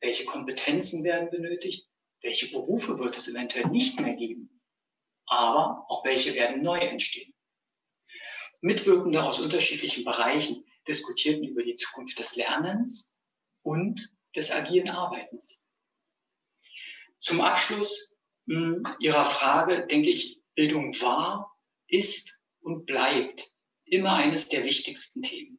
Welche 0.00 0.24
Kompetenzen 0.24 1.04
werden 1.04 1.30
benötigt? 1.30 1.88
Welche 2.22 2.50
Berufe 2.50 2.98
wird 2.98 3.16
es 3.16 3.28
eventuell 3.28 3.66
nicht 3.68 4.00
mehr 4.00 4.14
geben? 4.14 4.60
Aber 5.26 5.86
auch 5.88 6.04
welche 6.04 6.34
werden 6.34 6.62
neu 6.62 6.78
entstehen? 6.78 7.34
Mitwirkende 8.60 9.22
aus 9.22 9.40
unterschiedlichen 9.40 10.04
Bereichen 10.04 10.64
diskutierten 10.86 11.44
über 11.44 11.62
die 11.62 11.74
Zukunft 11.74 12.18
des 12.18 12.36
Lernens 12.36 13.16
und 13.62 14.10
des 14.36 14.50
agilen 14.50 14.90
Arbeitens. 14.90 15.63
Zum 17.24 17.40
Abschluss 17.40 18.14
mh, 18.44 18.76
hm, 18.76 18.96
Ihrer 19.00 19.24
Frage 19.24 19.86
denke 19.86 20.10
ich, 20.10 20.42
Bildung 20.54 20.92
war, 21.00 21.56
ist 21.88 22.38
und 22.60 22.84
bleibt 22.84 23.50
immer 23.86 24.16
eines 24.16 24.50
der 24.50 24.66
wichtigsten 24.66 25.22
Themen. 25.22 25.58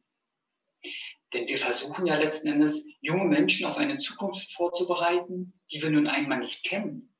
Denn 1.32 1.48
wir 1.48 1.58
versuchen 1.58 2.06
ja 2.06 2.14
letzten 2.14 2.52
Endes, 2.52 2.86
junge 3.00 3.24
Menschen 3.24 3.66
auf 3.66 3.78
eine 3.78 3.98
Zukunft 3.98 4.52
vorzubereiten, 4.52 5.60
die 5.72 5.82
wir 5.82 5.90
nun 5.90 6.06
einmal 6.06 6.38
nicht 6.38 6.64
kennen. 6.64 7.12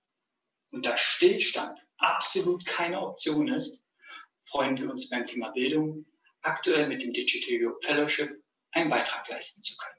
Und 0.71 0.87
da 0.87 0.97
Stillstand 0.97 1.77
absolut 1.99 2.65
keine 2.67 3.01
Option 3.01 3.49
ist, 3.49 3.85
freuen 4.43 4.79
wir 4.79 4.89
uns 4.89 5.11
beim 5.11 5.27
Thema 5.27 5.51
Bildung 5.51 6.07
aktuell 6.43 6.87
mit 6.87 7.03
dem 7.03 7.11
Digital 7.11 7.67
Europe 7.67 7.85
Fellowship 7.85 8.31
einen 8.71 8.91
Beitrag 8.91 9.29
leisten 9.29 9.61
zu 9.63 9.77
können. 9.77 9.97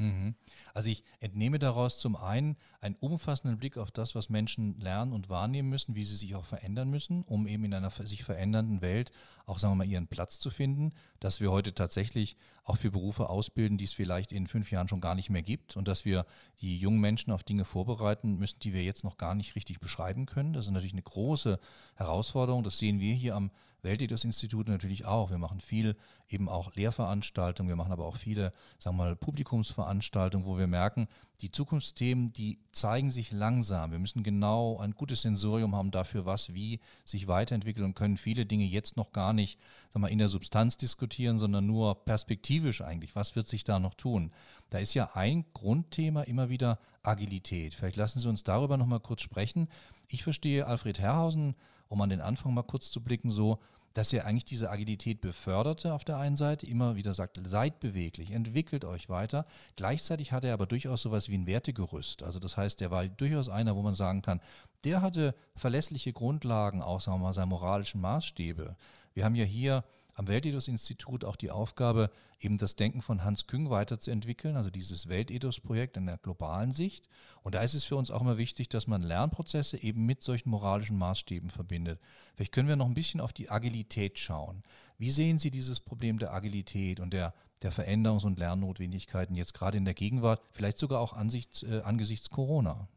Mhm. 0.00 0.34
Also 0.72 0.88
ich 0.88 1.04
entnehme 1.20 1.58
daraus 1.58 1.98
zum 1.98 2.16
einen 2.16 2.56
einen 2.80 2.96
umfassenden 2.96 3.58
Blick 3.58 3.76
auf 3.76 3.90
das, 3.90 4.14
was 4.14 4.30
Menschen 4.30 4.80
lernen 4.80 5.12
und 5.12 5.28
wahrnehmen 5.28 5.68
müssen, 5.68 5.94
wie 5.94 6.04
sie 6.04 6.16
sich 6.16 6.34
auch 6.34 6.46
verändern 6.46 6.88
müssen, 6.88 7.22
um 7.22 7.46
eben 7.46 7.64
in 7.64 7.74
einer 7.74 7.90
sich 7.90 8.24
verändernden 8.24 8.80
Welt 8.80 9.12
auch, 9.44 9.58
sagen 9.58 9.72
wir 9.72 9.84
mal, 9.84 9.88
ihren 9.88 10.06
Platz 10.06 10.38
zu 10.38 10.50
finden, 10.50 10.92
dass 11.18 11.40
wir 11.40 11.50
heute 11.50 11.74
tatsächlich 11.74 12.36
auch 12.64 12.78
für 12.78 12.90
Berufe 12.90 13.28
ausbilden, 13.28 13.76
die 13.76 13.84
es 13.84 13.92
vielleicht 13.92 14.32
in 14.32 14.46
fünf 14.46 14.70
Jahren 14.70 14.88
schon 14.88 15.00
gar 15.00 15.14
nicht 15.14 15.28
mehr 15.28 15.42
gibt 15.42 15.76
und 15.76 15.88
dass 15.88 16.04
wir 16.04 16.24
die 16.60 16.78
jungen 16.78 17.00
Menschen 17.00 17.32
auf 17.32 17.42
Dinge 17.42 17.64
vorbereiten 17.64 18.36
müssen, 18.38 18.60
die 18.60 18.72
wir 18.72 18.82
jetzt 18.82 19.04
noch 19.04 19.18
gar 19.18 19.34
nicht 19.34 19.56
richtig 19.56 19.80
beschreiben 19.80 20.24
können. 20.24 20.54
Das 20.54 20.66
ist 20.66 20.72
natürlich 20.72 20.94
eine 20.94 21.02
große 21.02 21.58
Herausforderung. 21.96 22.64
Das 22.64 22.78
sehen 22.78 23.00
wir 23.00 23.14
hier 23.14 23.34
am 23.34 23.50
Weltethos-Institut 23.82 24.68
natürlich 24.68 25.04
auch. 25.04 25.30
Wir 25.30 25.38
machen 25.38 25.60
viel 25.60 25.96
eben 26.28 26.48
auch 26.48 26.74
Lehrveranstaltungen, 26.74 27.68
wir 27.68 27.76
machen 27.76 27.92
aber 27.92 28.04
auch 28.04 28.16
viele, 28.16 28.52
sagen 28.78 28.96
wir 28.96 29.04
mal, 29.04 29.16
Publikumsveranstaltungen, 29.16 30.46
wo 30.46 30.58
wir 30.58 30.66
merken, 30.66 31.08
die 31.42 31.50
Zukunftsthemen, 31.50 32.32
die 32.32 32.58
zeigen 32.72 33.10
sich 33.10 33.32
langsam. 33.32 33.92
Wir 33.92 33.98
müssen 33.98 34.22
genau 34.22 34.78
ein 34.78 34.92
gutes 34.92 35.22
Sensorium 35.22 35.74
haben 35.74 35.90
dafür, 35.90 36.26
was 36.26 36.54
wie 36.54 36.80
sich 37.04 37.28
weiterentwickelt 37.28 37.84
und 37.84 37.94
können 37.94 38.16
viele 38.16 38.46
Dinge 38.46 38.64
jetzt 38.64 38.96
noch 38.96 39.12
gar 39.12 39.32
nicht 39.32 39.58
sagen 39.90 40.04
wir, 40.04 40.10
in 40.10 40.18
der 40.18 40.28
Substanz 40.28 40.76
diskutieren, 40.76 41.38
sondern 41.38 41.66
nur 41.66 42.04
perspektivisch 42.04 42.82
eigentlich. 42.82 43.16
Was 43.16 43.36
wird 43.36 43.48
sich 43.48 43.64
da 43.64 43.78
noch 43.78 43.94
tun? 43.94 44.32
Da 44.70 44.78
ist 44.78 44.94
ja 44.94 45.10
ein 45.14 45.44
Grundthema 45.52 46.22
immer 46.22 46.48
wieder 46.48 46.78
Agilität. 47.02 47.74
Vielleicht 47.74 47.96
lassen 47.96 48.20
Sie 48.20 48.28
uns 48.28 48.44
darüber 48.44 48.76
noch 48.76 48.86
mal 48.86 49.00
kurz 49.00 49.22
sprechen. 49.22 49.68
Ich 50.08 50.22
verstehe 50.22 50.66
Alfred 50.66 50.98
Herrhausen, 50.98 51.54
um 51.88 52.00
an 52.00 52.10
den 52.10 52.20
Anfang 52.20 52.54
mal 52.54 52.62
kurz 52.62 52.90
zu 52.90 53.00
blicken, 53.02 53.30
so, 53.30 53.58
dass 53.94 54.12
er 54.12 54.24
eigentlich 54.24 54.44
diese 54.44 54.70
Agilität 54.70 55.20
beförderte 55.20 55.92
auf 55.92 56.04
der 56.04 56.18
einen 56.18 56.36
Seite, 56.36 56.66
immer 56.66 56.96
wieder 56.96 57.12
sagt, 57.12 57.40
seid 57.44 57.80
beweglich, 57.80 58.30
entwickelt 58.30 58.84
euch 58.84 59.08
weiter. 59.08 59.46
Gleichzeitig 59.76 60.32
hatte 60.32 60.46
er 60.48 60.54
aber 60.54 60.66
durchaus 60.66 61.02
sowas 61.02 61.28
wie 61.28 61.36
ein 61.36 61.46
Wertegerüst. 61.46 62.22
Also 62.22 62.38
das 62.38 62.56
heißt, 62.56 62.80
er 62.82 62.90
war 62.90 63.06
durchaus 63.06 63.48
einer, 63.48 63.74
wo 63.74 63.82
man 63.82 63.94
sagen 63.94 64.22
kann, 64.22 64.40
der 64.84 65.02
hatte 65.02 65.34
verlässliche 65.56 66.12
Grundlagen, 66.12 66.82
auch 66.82 67.00
sagen 67.00 67.18
wir 67.18 67.24
mal, 67.24 67.32
seiner 67.32 67.46
moralischen 67.46 68.00
Maßstäbe. 68.00 68.76
Wir 69.14 69.24
haben 69.24 69.34
ja 69.34 69.44
hier 69.44 69.84
am 70.14 70.28
Weltethos-Institut 70.28 71.24
auch 71.24 71.36
die 71.36 71.50
Aufgabe, 71.50 72.10
eben 72.40 72.58
das 72.58 72.76
Denken 72.76 73.02
von 73.02 73.24
Hans 73.24 73.46
Küng 73.46 73.70
weiterzuentwickeln, 73.70 74.56
also 74.56 74.70
dieses 74.70 75.08
Weltethos-Projekt 75.08 75.96
in 75.96 76.06
der 76.06 76.18
globalen 76.18 76.72
Sicht. 76.72 77.08
Und 77.42 77.54
da 77.54 77.62
ist 77.62 77.74
es 77.74 77.84
für 77.84 77.96
uns 77.96 78.10
auch 78.10 78.20
immer 78.20 78.38
wichtig, 78.38 78.68
dass 78.68 78.86
man 78.86 79.02
Lernprozesse 79.02 79.82
eben 79.82 80.06
mit 80.06 80.22
solchen 80.22 80.50
moralischen 80.50 80.98
Maßstäben 80.98 81.50
verbindet. 81.50 82.00
Vielleicht 82.34 82.52
können 82.52 82.68
wir 82.68 82.76
noch 82.76 82.86
ein 82.86 82.94
bisschen 82.94 83.20
auf 83.20 83.32
die 83.32 83.50
Agilität 83.50 84.18
schauen. 84.18 84.62
Wie 84.98 85.10
sehen 85.10 85.38
Sie 85.38 85.50
dieses 85.50 85.80
Problem 85.80 86.18
der 86.18 86.32
Agilität 86.32 87.00
und 87.00 87.12
der, 87.12 87.34
der 87.62 87.72
Veränderungs- 87.72 88.26
und 88.26 88.38
Lernnotwendigkeiten 88.38 89.34
jetzt 89.34 89.54
gerade 89.54 89.78
in 89.78 89.84
der 89.84 89.94
Gegenwart, 89.94 90.42
vielleicht 90.52 90.78
sogar 90.78 91.00
auch 91.00 91.12
ansichts, 91.12 91.62
äh, 91.62 91.80
angesichts 91.84 92.30
Corona? 92.30 92.88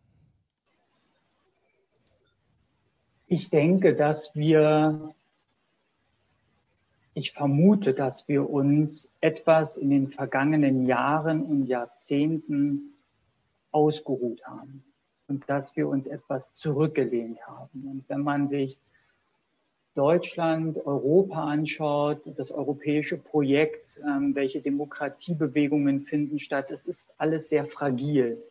Ich 3.27 3.49
denke, 3.49 3.95
dass 3.95 4.35
wir 4.35 5.15
ich 7.13 7.31
vermute, 7.33 7.93
dass 7.93 8.27
wir 8.27 8.49
uns 8.49 9.13
etwas 9.21 9.77
in 9.77 9.89
den 9.89 10.07
vergangenen 10.09 10.85
Jahren 10.85 11.43
und 11.43 11.67
Jahrzehnten 11.67 12.93
ausgeruht 13.71 14.43
haben 14.45 14.83
und 15.27 15.47
dass 15.47 15.75
wir 15.75 15.87
uns 15.87 16.07
etwas 16.07 16.53
zurückgelehnt 16.53 17.39
haben. 17.47 17.87
Und 17.87 18.09
wenn 18.09 18.21
man 18.21 18.49
sich 18.49 18.77
Deutschland, 19.95 20.83
Europa 20.85 21.43
anschaut, 21.43 22.21
das 22.37 22.51
europäische 22.51 23.17
Projekt, 23.17 23.99
ähm, 24.03 24.33
welche 24.33 24.59
Demokratiebewegungen 24.59 26.01
finden 26.01 26.39
statt, 26.39 26.71
es 26.71 26.85
ist 26.85 27.13
alles 27.19 27.49
sehr 27.49 27.65
fragil. 27.65 28.41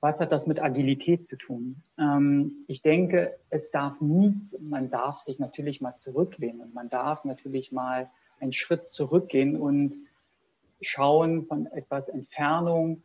Was 0.00 0.20
hat 0.20 0.30
das 0.30 0.46
mit 0.46 0.60
Agilität 0.60 1.24
zu 1.26 1.36
tun? 1.36 1.82
Ähm, 1.98 2.64
ich 2.68 2.82
denke, 2.82 3.36
es 3.50 3.70
darf 3.70 4.00
nie, 4.00 4.34
man 4.60 4.90
darf 4.90 5.18
sich 5.18 5.38
natürlich 5.38 5.80
mal 5.80 5.96
zurücklehnen. 5.96 6.72
Man 6.74 6.88
darf 6.88 7.24
natürlich 7.24 7.72
mal 7.72 8.10
einen 8.38 8.52
Schritt 8.52 8.90
zurückgehen 8.90 9.56
und 9.56 9.96
schauen 10.80 11.46
von 11.46 11.66
etwas 11.66 12.08
Entfernung, 12.08 13.02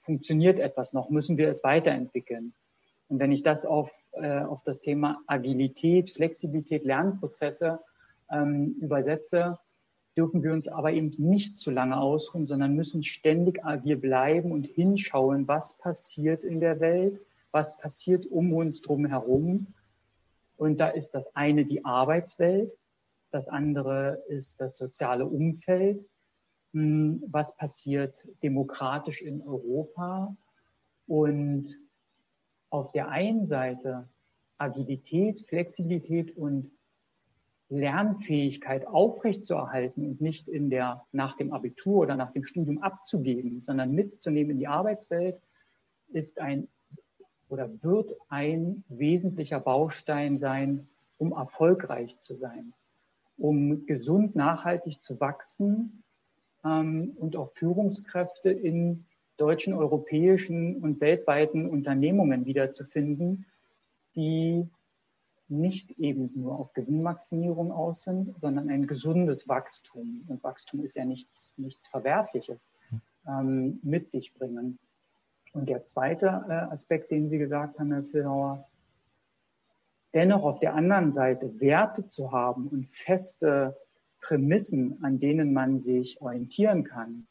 funktioniert 0.00 0.58
etwas 0.58 0.92
noch, 0.92 1.08
müssen 1.10 1.38
wir 1.38 1.48
es 1.48 1.62
weiterentwickeln. 1.62 2.54
Und 3.08 3.20
wenn 3.20 3.32
ich 3.32 3.42
das 3.42 3.64
auf, 3.64 3.92
äh, 4.12 4.40
auf 4.40 4.62
das 4.64 4.80
Thema 4.80 5.20
Agilität, 5.26 6.10
Flexibilität, 6.10 6.84
Lernprozesse 6.84 7.80
ähm, 8.30 8.76
übersetze, 8.80 9.58
dürfen 10.16 10.42
wir 10.42 10.52
uns 10.52 10.68
aber 10.68 10.92
eben 10.92 11.12
nicht 11.18 11.56
zu 11.56 11.70
lange 11.70 11.98
ausruhen, 11.98 12.46
sondern 12.46 12.74
müssen 12.74 13.02
ständig 13.02 13.64
agil 13.64 13.96
bleiben 13.96 14.50
und 14.52 14.66
hinschauen, 14.66 15.46
was 15.46 15.76
passiert 15.78 16.42
in 16.42 16.60
der 16.60 16.80
Welt, 16.80 17.20
was 17.50 17.76
passiert 17.78 18.26
um 18.26 18.52
uns 18.52 18.80
drum 18.80 19.06
herum. 19.06 19.74
Und 20.56 20.80
da 20.80 20.88
ist 20.88 21.10
das 21.10 21.34
eine 21.36 21.66
die 21.66 21.84
Arbeitswelt, 21.84 22.72
das 23.30 23.48
andere 23.48 24.22
ist 24.28 24.60
das 24.60 24.78
soziale 24.78 25.26
Umfeld. 25.26 26.02
Hm, 26.72 27.22
was 27.28 27.56
passiert 27.56 28.26
demokratisch 28.42 29.20
in 29.20 29.42
Europa? 29.42 30.34
Und 31.06 31.78
auf 32.70 32.90
der 32.92 33.10
einen 33.10 33.46
Seite 33.46 34.08
Agilität, 34.58 35.44
Flexibilität 35.48 36.36
und 36.36 36.70
Lernfähigkeit 37.68 38.86
aufrechtzuerhalten 38.86 40.06
und 40.06 40.20
nicht 40.20 40.48
in 40.48 40.70
der, 40.70 41.04
nach 41.12 41.36
dem 41.36 41.52
Abitur 41.52 41.98
oder 42.02 42.16
nach 42.16 42.32
dem 42.32 42.44
Studium 42.44 42.78
abzugeben, 42.82 43.62
sondern 43.62 43.92
mitzunehmen 43.92 44.52
in 44.52 44.58
die 44.58 44.68
Arbeitswelt, 44.68 45.40
ist 46.12 46.38
ein 46.38 46.68
oder 47.48 47.70
wird 47.82 48.12
ein 48.28 48.84
wesentlicher 48.88 49.60
Baustein 49.60 50.38
sein, 50.38 50.88
um 51.18 51.32
erfolgreich 51.32 52.18
zu 52.18 52.34
sein, 52.34 52.72
um 53.36 53.86
gesund 53.86 54.34
nachhaltig 54.34 55.02
zu 55.02 55.20
wachsen 55.20 56.02
ähm, 56.64 57.16
und 57.16 57.36
auch 57.36 57.52
Führungskräfte 57.54 58.50
in 58.50 59.04
deutschen, 59.36 59.74
europäischen 59.74 60.76
und 60.76 61.00
weltweiten 61.00 61.68
Unternehmungen 61.68 62.46
wiederzufinden, 62.46 63.46
die 64.14 64.66
nicht 65.48 65.92
eben 65.98 66.30
nur 66.34 66.58
auf 66.58 66.72
Gewinnmaximierung 66.72 67.70
aus 67.72 68.02
sind, 68.02 68.38
sondern 68.40 68.68
ein 68.68 68.86
gesundes 68.86 69.48
Wachstum. 69.48 70.24
Und 70.28 70.42
Wachstum 70.42 70.82
ist 70.82 70.96
ja 70.96 71.04
nichts, 71.04 71.54
nichts 71.56 71.86
Verwerfliches 71.88 72.70
ähm, 73.26 73.78
mit 73.82 74.10
sich 74.10 74.34
bringen. 74.34 74.78
Und 75.52 75.68
der 75.68 75.84
zweite 75.84 76.44
äh, 76.48 76.72
Aspekt, 76.72 77.10
den 77.10 77.30
Sie 77.30 77.38
gesagt 77.38 77.78
haben, 77.78 77.92
Herr 77.92 78.04
Philhauer, 78.04 78.68
dennoch 80.14 80.44
auf 80.44 80.58
der 80.58 80.74
anderen 80.74 81.12
Seite 81.12 81.60
Werte 81.60 82.06
zu 82.06 82.32
haben 82.32 82.68
und 82.68 82.88
feste 82.88 83.76
Prämissen, 84.20 85.02
an 85.04 85.20
denen 85.20 85.52
man 85.52 85.78
sich 85.78 86.20
orientieren 86.20 86.84
kann, 86.84 87.26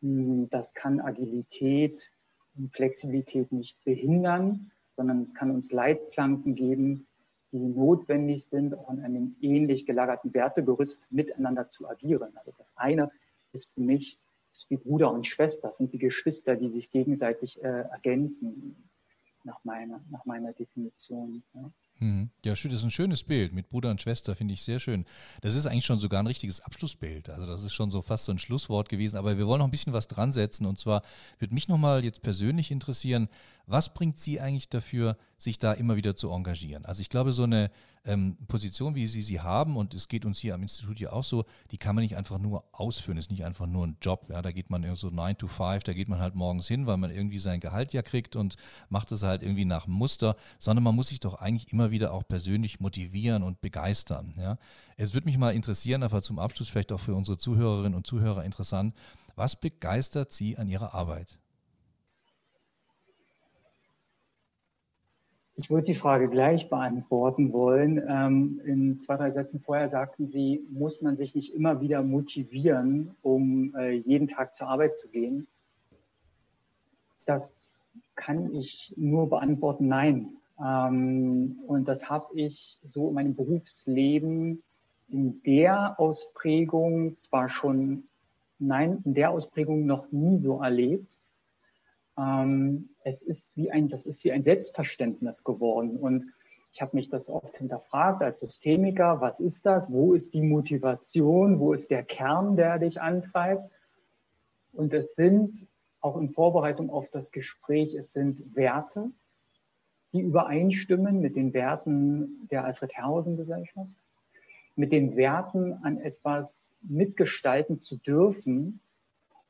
hm, 0.00 0.48
das 0.50 0.74
kann 0.74 1.00
Agilität 1.00 2.10
und 2.56 2.72
Flexibilität 2.72 3.52
nicht 3.52 3.82
behindern, 3.84 4.70
sondern 4.90 5.22
es 5.22 5.34
kann 5.34 5.50
uns 5.50 5.72
Leitplanken 5.72 6.54
geben, 6.54 7.06
die 7.52 7.58
notwendig 7.58 8.46
sind, 8.46 8.74
auch 8.74 8.90
in 8.90 9.00
einem 9.00 9.36
ähnlich 9.40 9.86
gelagerten 9.86 10.32
Wertegerüst 10.34 11.06
miteinander 11.10 11.68
zu 11.68 11.88
agieren. 11.88 12.36
Also 12.36 12.52
das 12.56 12.72
eine 12.76 13.10
ist 13.52 13.74
für 13.74 13.82
mich, 13.82 14.18
ist 14.50 14.70
wie 14.70 14.76
Bruder 14.76 15.12
und 15.12 15.26
Schwester, 15.26 15.68
das 15.68 15.76
sind 15.76 15.92
die 15.92 15.98
Geschwister, 15.98 16.56
die 16.56 16.70
sich 16.70 16.90
gegenseitig 16.90 17.62
äh, 17.62 17.82
ergänzen, 17.82 18.76
nach 19.44 19.62
meiner, 19.64 20.00
nach 20.10 20.24
meiner 20.24 20.52
Definition. 20.52 21.42
Ja. 21.54 21.70
Mhm. 22.02 22.30
Ja, 22.44 22.52
das 22.52 22.64
ist 22.64 22.82
ein 22.82 22.90
schönes 22.90 23.22
Bild 23.22 23.52
mit 23.52 23.68
Bruder 23.68 23.88
und 23.90 24.00
Schwester, 24.00 24.34
finde 24.34 24.54
ich 24.54 24.62
sehr 24.62 24.80
schön. 24.80 25.04
Das 25.40 25.54
ist 25.54 25.66
eigentlich 25.66 25.86
schon 25.86 26.00
sogar 26.00 26.20
ein 26.20 26.26
richtiges 26.26 26.60
Abschlussbild. 26.60 27.30
Also 27.30 27.46
das 27.46 27.62
ist 27.62 27.74
schon 27.74 27.92
so 27.92 28.02
fast 28.02 28.24
so 28.24 28.32
ein 28.32 28.40
Schlusswort 28.40 28.88
gewesen. 28.88 29.16
Aber 29.16 29.38
wir 29.38 29.46
wollen 29.46 29.60
noch 29.60 29.68
ein 29.68 29.70
bisschen 29.70 29.92
was 29.92 30.08
dran 30.08 30.32
setzen. 30.32 30.66
Und 30.66 30.80
zwar 30.80 31.02
würde 31.38 31.54
mich 31.54 31.68
nochmal 31.68 32.04
jetzt 32.04 32.22
persönlich 32.22 32.72
interessieren, 32.72 33.28
was 33.66 33.94
bringt 33.94 34.18
Sie 34.18 34.40
eigentlich 34.40 34.68
dafür, 34.68 35.16
sich 35.38 35.58
da 35.58 35.72
immer 35.72 35.96
wieder 35.96 36.16
zu 36.16 36.30
engagieren? 36.30 36.84
Also 36.84 37.00
ich 37.00 37.08
glaube, 37.08 37.32
so 37.32 37.44
eine 37.44 37.70
ähm, 38.04 38.36
Position, 38.48 38.94
wie 38.94 39.06
Sie 39.06 39.22
sie 39.22 39.40
haben, 39.40 39.76
und 39.76 39.94
es 39.94 40.08
geht 40.08 40.24
uns 40.24 40.40
hier 40.40 40.54
am 40.54 40.62
Institut 40.62 40.98
ja 40.98 41.12
auch 41.12 41.24
so, 41.24 41.44
die 41.70 41.76
kann 41.76 41.94
man 41.94 42.02
nicht 42.02 42.16
einfach 42.16 42.38
nur 42.38 42.64
ausführen, 42.72 43.16
ist 43.16 43.30
nicht 43.30 43.44
einfach 43.44 43.66
nur 43.66 43.86
ein 43.86 43.96
Job. 44.02 44.26
Ja, 44.28 44.42
da 44.42 44.50
geht 44.50 44.70
man 44.70 44.94
so 44.96 45.10
9 45.10 45.38
to 45.38 45.46
5, 45.46 45.84
da 45.84 45.92
geht 45.92 46.08
man 46.08 46.18
halt 46.18 46.34
morgens 46.34 46.66
hin, 46.66 46.86
weil 46.86 46.96
man 46.96 47.10
irgendwie 47.10 47.38
sein 47.38 47.60
Gehalt 47.60 47.92
ja 47.92 48.02
kriegt 48.02 48.34
und 48.34 48.56
macht 48.88 49.12
es 49.12 49.22
halt 49.22 49.42
irgendwie 49.42 49.64
nach 49.64 49.86
Muster, 49.86 50.36
sondern 50.58 50.82
man 50.82 50.96
muss 50.96 51.08
sich 51.08 51.20
doch 51.20 51.34
eigentlich 51.34 51.72
immer 51.72 51.91
wieder 51.92 52.12
auch 52.12 52.26
persönlich 52.26 52.80
motivieren 52.80 53.44
und 53.44 53.60
begeistern. 53.60 54.34
Ja. 54.36 54.58
Es 54.96 55.14
würde 55.14 55.26
mich 55.26 55.38
mal 55.38 55.54
interessieren, 55.54 56.02
aber 56.02 56.20
zum 56.22 56.40
Abschluss 56.40 56.68
vielleicht 56.68 56.90
auch 56.90 56.98
für 56.98 57.14
unsere 57.14 57.38
Zuhörerinnen 57.38 57.94
und 57.94 58.04
Zuhörer 58.06 58.44
interessant, 58.44 58.94
was 59.36 59.54
begeistert 59.54 60.32
Sie 60.32 60.58
an 60.58 60.66
Ihrer 60.66 60.92
Arbeit? 60.92 61.38
Ich 65.56 65.70
würde 65.70 65.84
die 65.84 65.94
Frage 65.94 66.28
gleich 66.28 66.68
beantworten 66.70 67.52
wollen. 67.52 68.02
Ähm, 68.08 68.60
in 68.64 68.98
zwei, 68.98 69.16
drei 69.16 69.30
Sätzen 69.30 69.60
vorher 69.60 69.88
sagten 69.88 70.26
Sie, 70.26 70.66
muss 70.70 71.02
man 71.02 71.16
sich 71.16 71.34
nicht 71.34 71.54
immer 71.54 71.80
wieder 71.80 72.02
motivieren, 72.02 73.14
um 73.22 73.74
äh, 73.76 73.92
jeden 73.92 74.28
Tag 74.28 74.54
zur 74.54 74.68
Arbeit 74.68 74.96
zu 74.96 75.08
gehen? 75.08 75.46
Das 77.26 77.82
kann 78.16 78.54
ich 78.54 78.94
nur 78.96 79.28
beantworten, 79.28 79.88
nein. 79.88 80.36
Ähm, 80.62 81.58
und 81.66 81.86
das 81.86 82.08
habe 82.08 82.28
ich 82.34 82.78
so 82.84 83.08
in 83.08 83.14
meinem 83.14 83.34
Berufsleben 83.34 84.62
in 85.08 85.42
der 85.42 85.98
Ausprägung 85.98 87.16
zwar 87.16 87.48
schon, 87.48 88.04
nein, 88.58 89.02
in 89.04 89.14
der 89.14 89.30
Ausprägung 89.30 89.86
noch 89.86 90.10
nie 90.10 90.38
so 90.40 90.62
erlebt. 90.62 91.18
Ähm, 92.18 92.90
es 93.04 93.22
ist 93.22 93.50
wie 93.56 93.70
ein, 93.70 93.88
das 93.88 94.06
ist 94.06 94.24
wie 94.24 94.32
ein 94.32 94.42
Selbstverständnis 94.42 95.44
geworden. 95.44 95.96
Und 95.96 96.32
ich 96.72 96.80
habe 96.80 96.96
mich 96.96 97.10
das 97.10 97.28
oft 97.28 97.56
hinterfragt 97.58 98.22
als 98.22 98.40
Systemiker, 98.40 99.20
was 99.20 99.40
ist 99.40 99.66
das? 99.66 99.92
Wo 99.92 100.14
ist 100.14 100.32
die 100.32 100.42
Motivation? 100.42 101.58
Wo 101.58 101.74
ist 101.74 101.90
der 101.90 102.04
Kern, 102.04 102.56
der 102.56 102.78
dich 102.78 103.00
antreibt? 103.00 103.70
Und 104.72 104.94
es 104.94 105.14
sind 105.14 105.66
auch 106.00 106.16
in 106.16 106.30
Vorbereitung 106.30 106.88
auf 106.88 107.08
das 107.10 107.30
Gespräch, 107.30 107.94
es 107.94 108.12
sind 108.12 108.56
Werte, 108.56 109.10
die 110.12 110.20
übereinstimmen 110.20 111.20
mit 111.20 111.36
den 111.36 111.54
Werten 111.54 112.48
der 112.50 112.64
Alfred-Herrhausen-Gesellschaft, 112.64 113.90
mit 114.76 114.92
den 114.92 115.16
Werten 115.16 115.74
an 115.82 115.98
etwas 115.98 116.74
mitgestalten 116.82 117.78
zu 117.78 117.96
dürfen, 117.96 118.80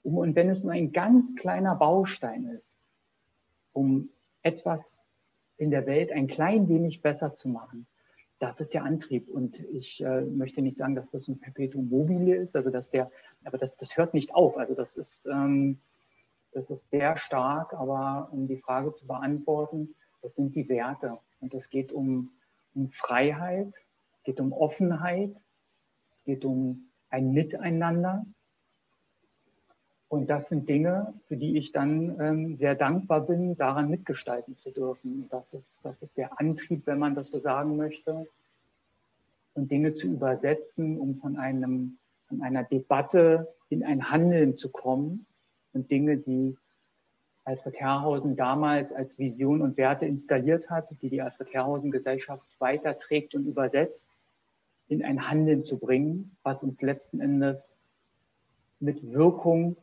um, 0.02 0.18
und 0.18 0.34
wenn 0.34 0.50
es 0.50 0.62
nur 0.62 0.72
ein 0.72 0.92
ganz 0.92 1.36
kleiner 1.36 1.76
Baustein 1.76 2.46
ist, 2.46 2.78
um 3.72 4.08
etwas 4.42 5.04
in 5.56 5.70
der 5.70 5.86
Welt 5.86 6.10
ein 6.12 6.26
klein 6.26 6.68
wenig 6.68 7.02
besser 7.02 7.34
zu 7.34 7.48
machen, 7.48 7.86
das 8.40 8.60
ist 8.60 8.74
der 8.74 8.82
Antrieb. 8.82 9.28
Und 9.28 9.60
ich 9.70 10.02
äh, 10.02 10.22
möchte 10.22 10.62
nicht 10.62 10.76
sagen, 10.76 10.96
dass 10.96 11.10
das 11.10 11.28
ein 11.28 11.38
Perpetuum 11.38 11.88
mobile 11.88 12.34
ist, 12.34 12.56
also 12.56 12.70
dass 12.70 12.90
der, 12.90 13.10
aber 13.44 13.58
das, 13.58 13.76
das 13.76 13.96
hört 13.96 14.14
nicht 14.14 14.34
auf. 14.34 14.56
Also 14.56 14.74
das 14.74 14.96
ist, 14.96 15.26
ähm, 15.26 15.78
das 16.50 16.68
ist 16.68 16.90
sehr 16.90 17.16
stark, 17.16 17.72
aber 17.72 18.28
um 18.32 18.48
die 18.48 18.56
Frage 18.56 18.92
zu 18.94 19.06
beantworten, 19.06 19.94
das 20.22 20.36
sind 20.36 20.54
die 20.54 20.68
Werte. 20.68 21.18
Und 21.40 21.52
es 21.54 21.68
geht 21.68 21.92
um, 21.92 22.30
um 22.74 22.88
Freiheit, 22.88 23.72
es 24.14 24.22
geht 24.22 24.40
um 24.40 24.52
Offenheit, 24.52 25.34
es 26.14 26.24
geht 26.24 26.44
um 26.44 26.88
ein 27.10 27.32
Miteinander. 27.32 28.24
Und 30.08 30.28
das 30.28 30.48
sind 30.48 30.68
Dinge, 30.68 31.14
für 31.26 31.36
die 31.36 31.56
ich 31.56 31.72
dann 31.72 32.20
ähm, 32.20 32.54
sehr 32.54 32.74
dankbar 32.74 33.22
bin, 33.22 33.56
daran 33.56 33.88
mitgestalten 33.88 34.56
zu 34.56 34.70
dürfen. 34.70 35.26
Das 35.30 35.54
ist, 35.54 35.80
das 35.84 36.02
ist 36.02 36.16
der 36.16 36.38
Antrieb, 36.38 36.86
wenn 36.86 36.98
man 36.98 37.14
das 37.14 37.30
so 37.30 37.40
sagen 37.40 37.76
möchte. 37.76 38.26
Und 39.54 39.70
Dinge 39.70 39.94
zu 39.94 40.06
übersetzen, 40.06 40.98
um 40.98 41.16
von, 41.16 41.36
einem, 41.36 41.98
von 42.28 42.42
einer 42.42 42.62
Debatte 42.62 43.54
in 43.70 43.84
ein 43.84 44.10
Handeln 44.10 44.56
zu 44.56 44.70
kommen 44.70 45.26
und 45.72 45.90
Dinge, 45.90 46.18
die 46.18 46.56
Alfred 47.44 47.74
Herrhausen 47.74 48.36
damals 48.36 48.92
als 48.92 49.18
Vision 49.18 49.62
und 49.62 49.76
Werte 49.76 50.06
installiert 50.06 50.70
hat, 50.70 50.88
die 51.02 51.08
die 51.08 51.22
Alfred 51.22 51.52
Herrhausen 51.52 51.90
Gesellschaft 51.90 52.46
weiterträgt 52.60 53.34
und 53.34 53.46
übersetzt, 53.46 54.08
in 54.88 55.04
ein 55.04 55.28
Handeln 55.28 55.64
zu 55.64 55.78
bringen, 55.78 56.36
was 56.42 56.62
uns 56.62 56.82
letzten 56.82 57.20
Endes 57.20 57.74
mit 58.78 59.12
Wirkung 59.12 59.76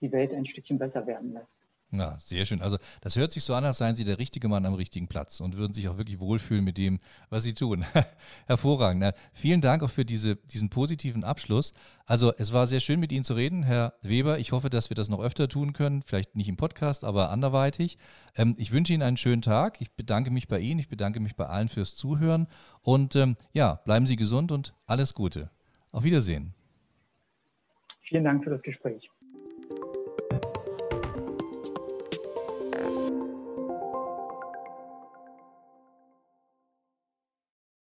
die 0.00 0.12
Welt 0.12 0.32
ein 0.32 0.46
Stückchen 0.46 0.78
besser 0.78 1.06
werden 1.06 1.32
lässt. 1.32 1.56
Ja, 1.92 2.16
sehr 2.20 2.46
schön. 2.46 2.62
Also 2.62 2.78
das 3.00 3.16
hört 3.16 3.32
sich 3.32 3.42
so 3.42 3.52
an, 3.52 3.64
als 3.64 3.78
seien 3.78 3.96
Sie 3.96 4.04
der 4.04 4.18
richtige 4.18 4.46
Mann 4.46 4.64
am 4.64 4.74
richtigen 4.74 5.08
Platz 5.08 5.40
und 5.40 5.56
würden 5.56 5.74
sich 5.74 5.88
auch 5.88 5.98
wirklich 5.98 6.20
wohlfühlen 6.20 6.62
mit 6.62 6.78
dem, 6.78 7.00
was 7.30 7.42
Sie 7.42 7.52
tun. 7.52 7.84
Hervorragend. 8.46 9.00
Na, 9.00 9.12
vielen 9.32 9.60
Dank 9.60 9.82
auch 9.82 9.90
für 9.90 10.04
diese, 10.04 10.36
diesen 10.36 10.70
positiven 10.70 11.24
Abschluss. 11.24 11.72
Also 12.06 12.32
es 12.36 12.52
war 12.52 12.68
sehr 12.68 12.78
schön 12.78 13.00
mit 13.00 13.10
Ihnen 13.10 13.24
zu 13.24 13.34
reden, 13.34 13.64
Herr 13.64 13.94
Weber. 14.02 14.38
Ich 14.38 14.52
hoffe, 14.52 14.70
dass 14.70 14.90
wir 14.90 14.94
das 14.94 15.08
noch 15.08 15.20
öfter 15.20 15.48
tun 15.48 15.72
können, 15.72 16.02
vielleicht 16.02 16.36
nicht 16.36 16.48
im 16.48 16.56
Podcast, 16.56 17.02
aber 17.02 17.30
anderweitig. 17.30 17.98
Ähm, 18.36 18.54
ich 18.56 18.70
wünsche 18.70 18.92
Ihnen 18.92 19.02
einen 19.02 19.16
schönen 19.16 19.42
Tag. 19.42 19.80
Ich 19.80 19.90
bedanke 19.90 20.30
mich 20.30 20.46
bei 20.46 20.60
Ihnen, 20.60 20.78
ich 20.78 20.88
bedanke 20.88 21.18
mich 21.18 21.34
bei 21.34 21.46
allen 21.46 21.68
fürs 21.68 21.96
Zuhören 21.96 22.46
und 22.82 23.16
ähm, 23.16 23.34
ja, 23.52 23.80
bleiben 23.84 24.06
Sie 24.06 24.14
gesund 24.14 24.52
und 24.52 24.74
alles 24.86 25.14
Gute. 25.14 25.50
Auf 25.90 26.04
Wiedersehen. 26.04 26.54
Vielen 28.02 28.22
Dank 28.22 28.44
für 28.44 28.50
das 28.50 28.62
Gespräch. 28.62 29.09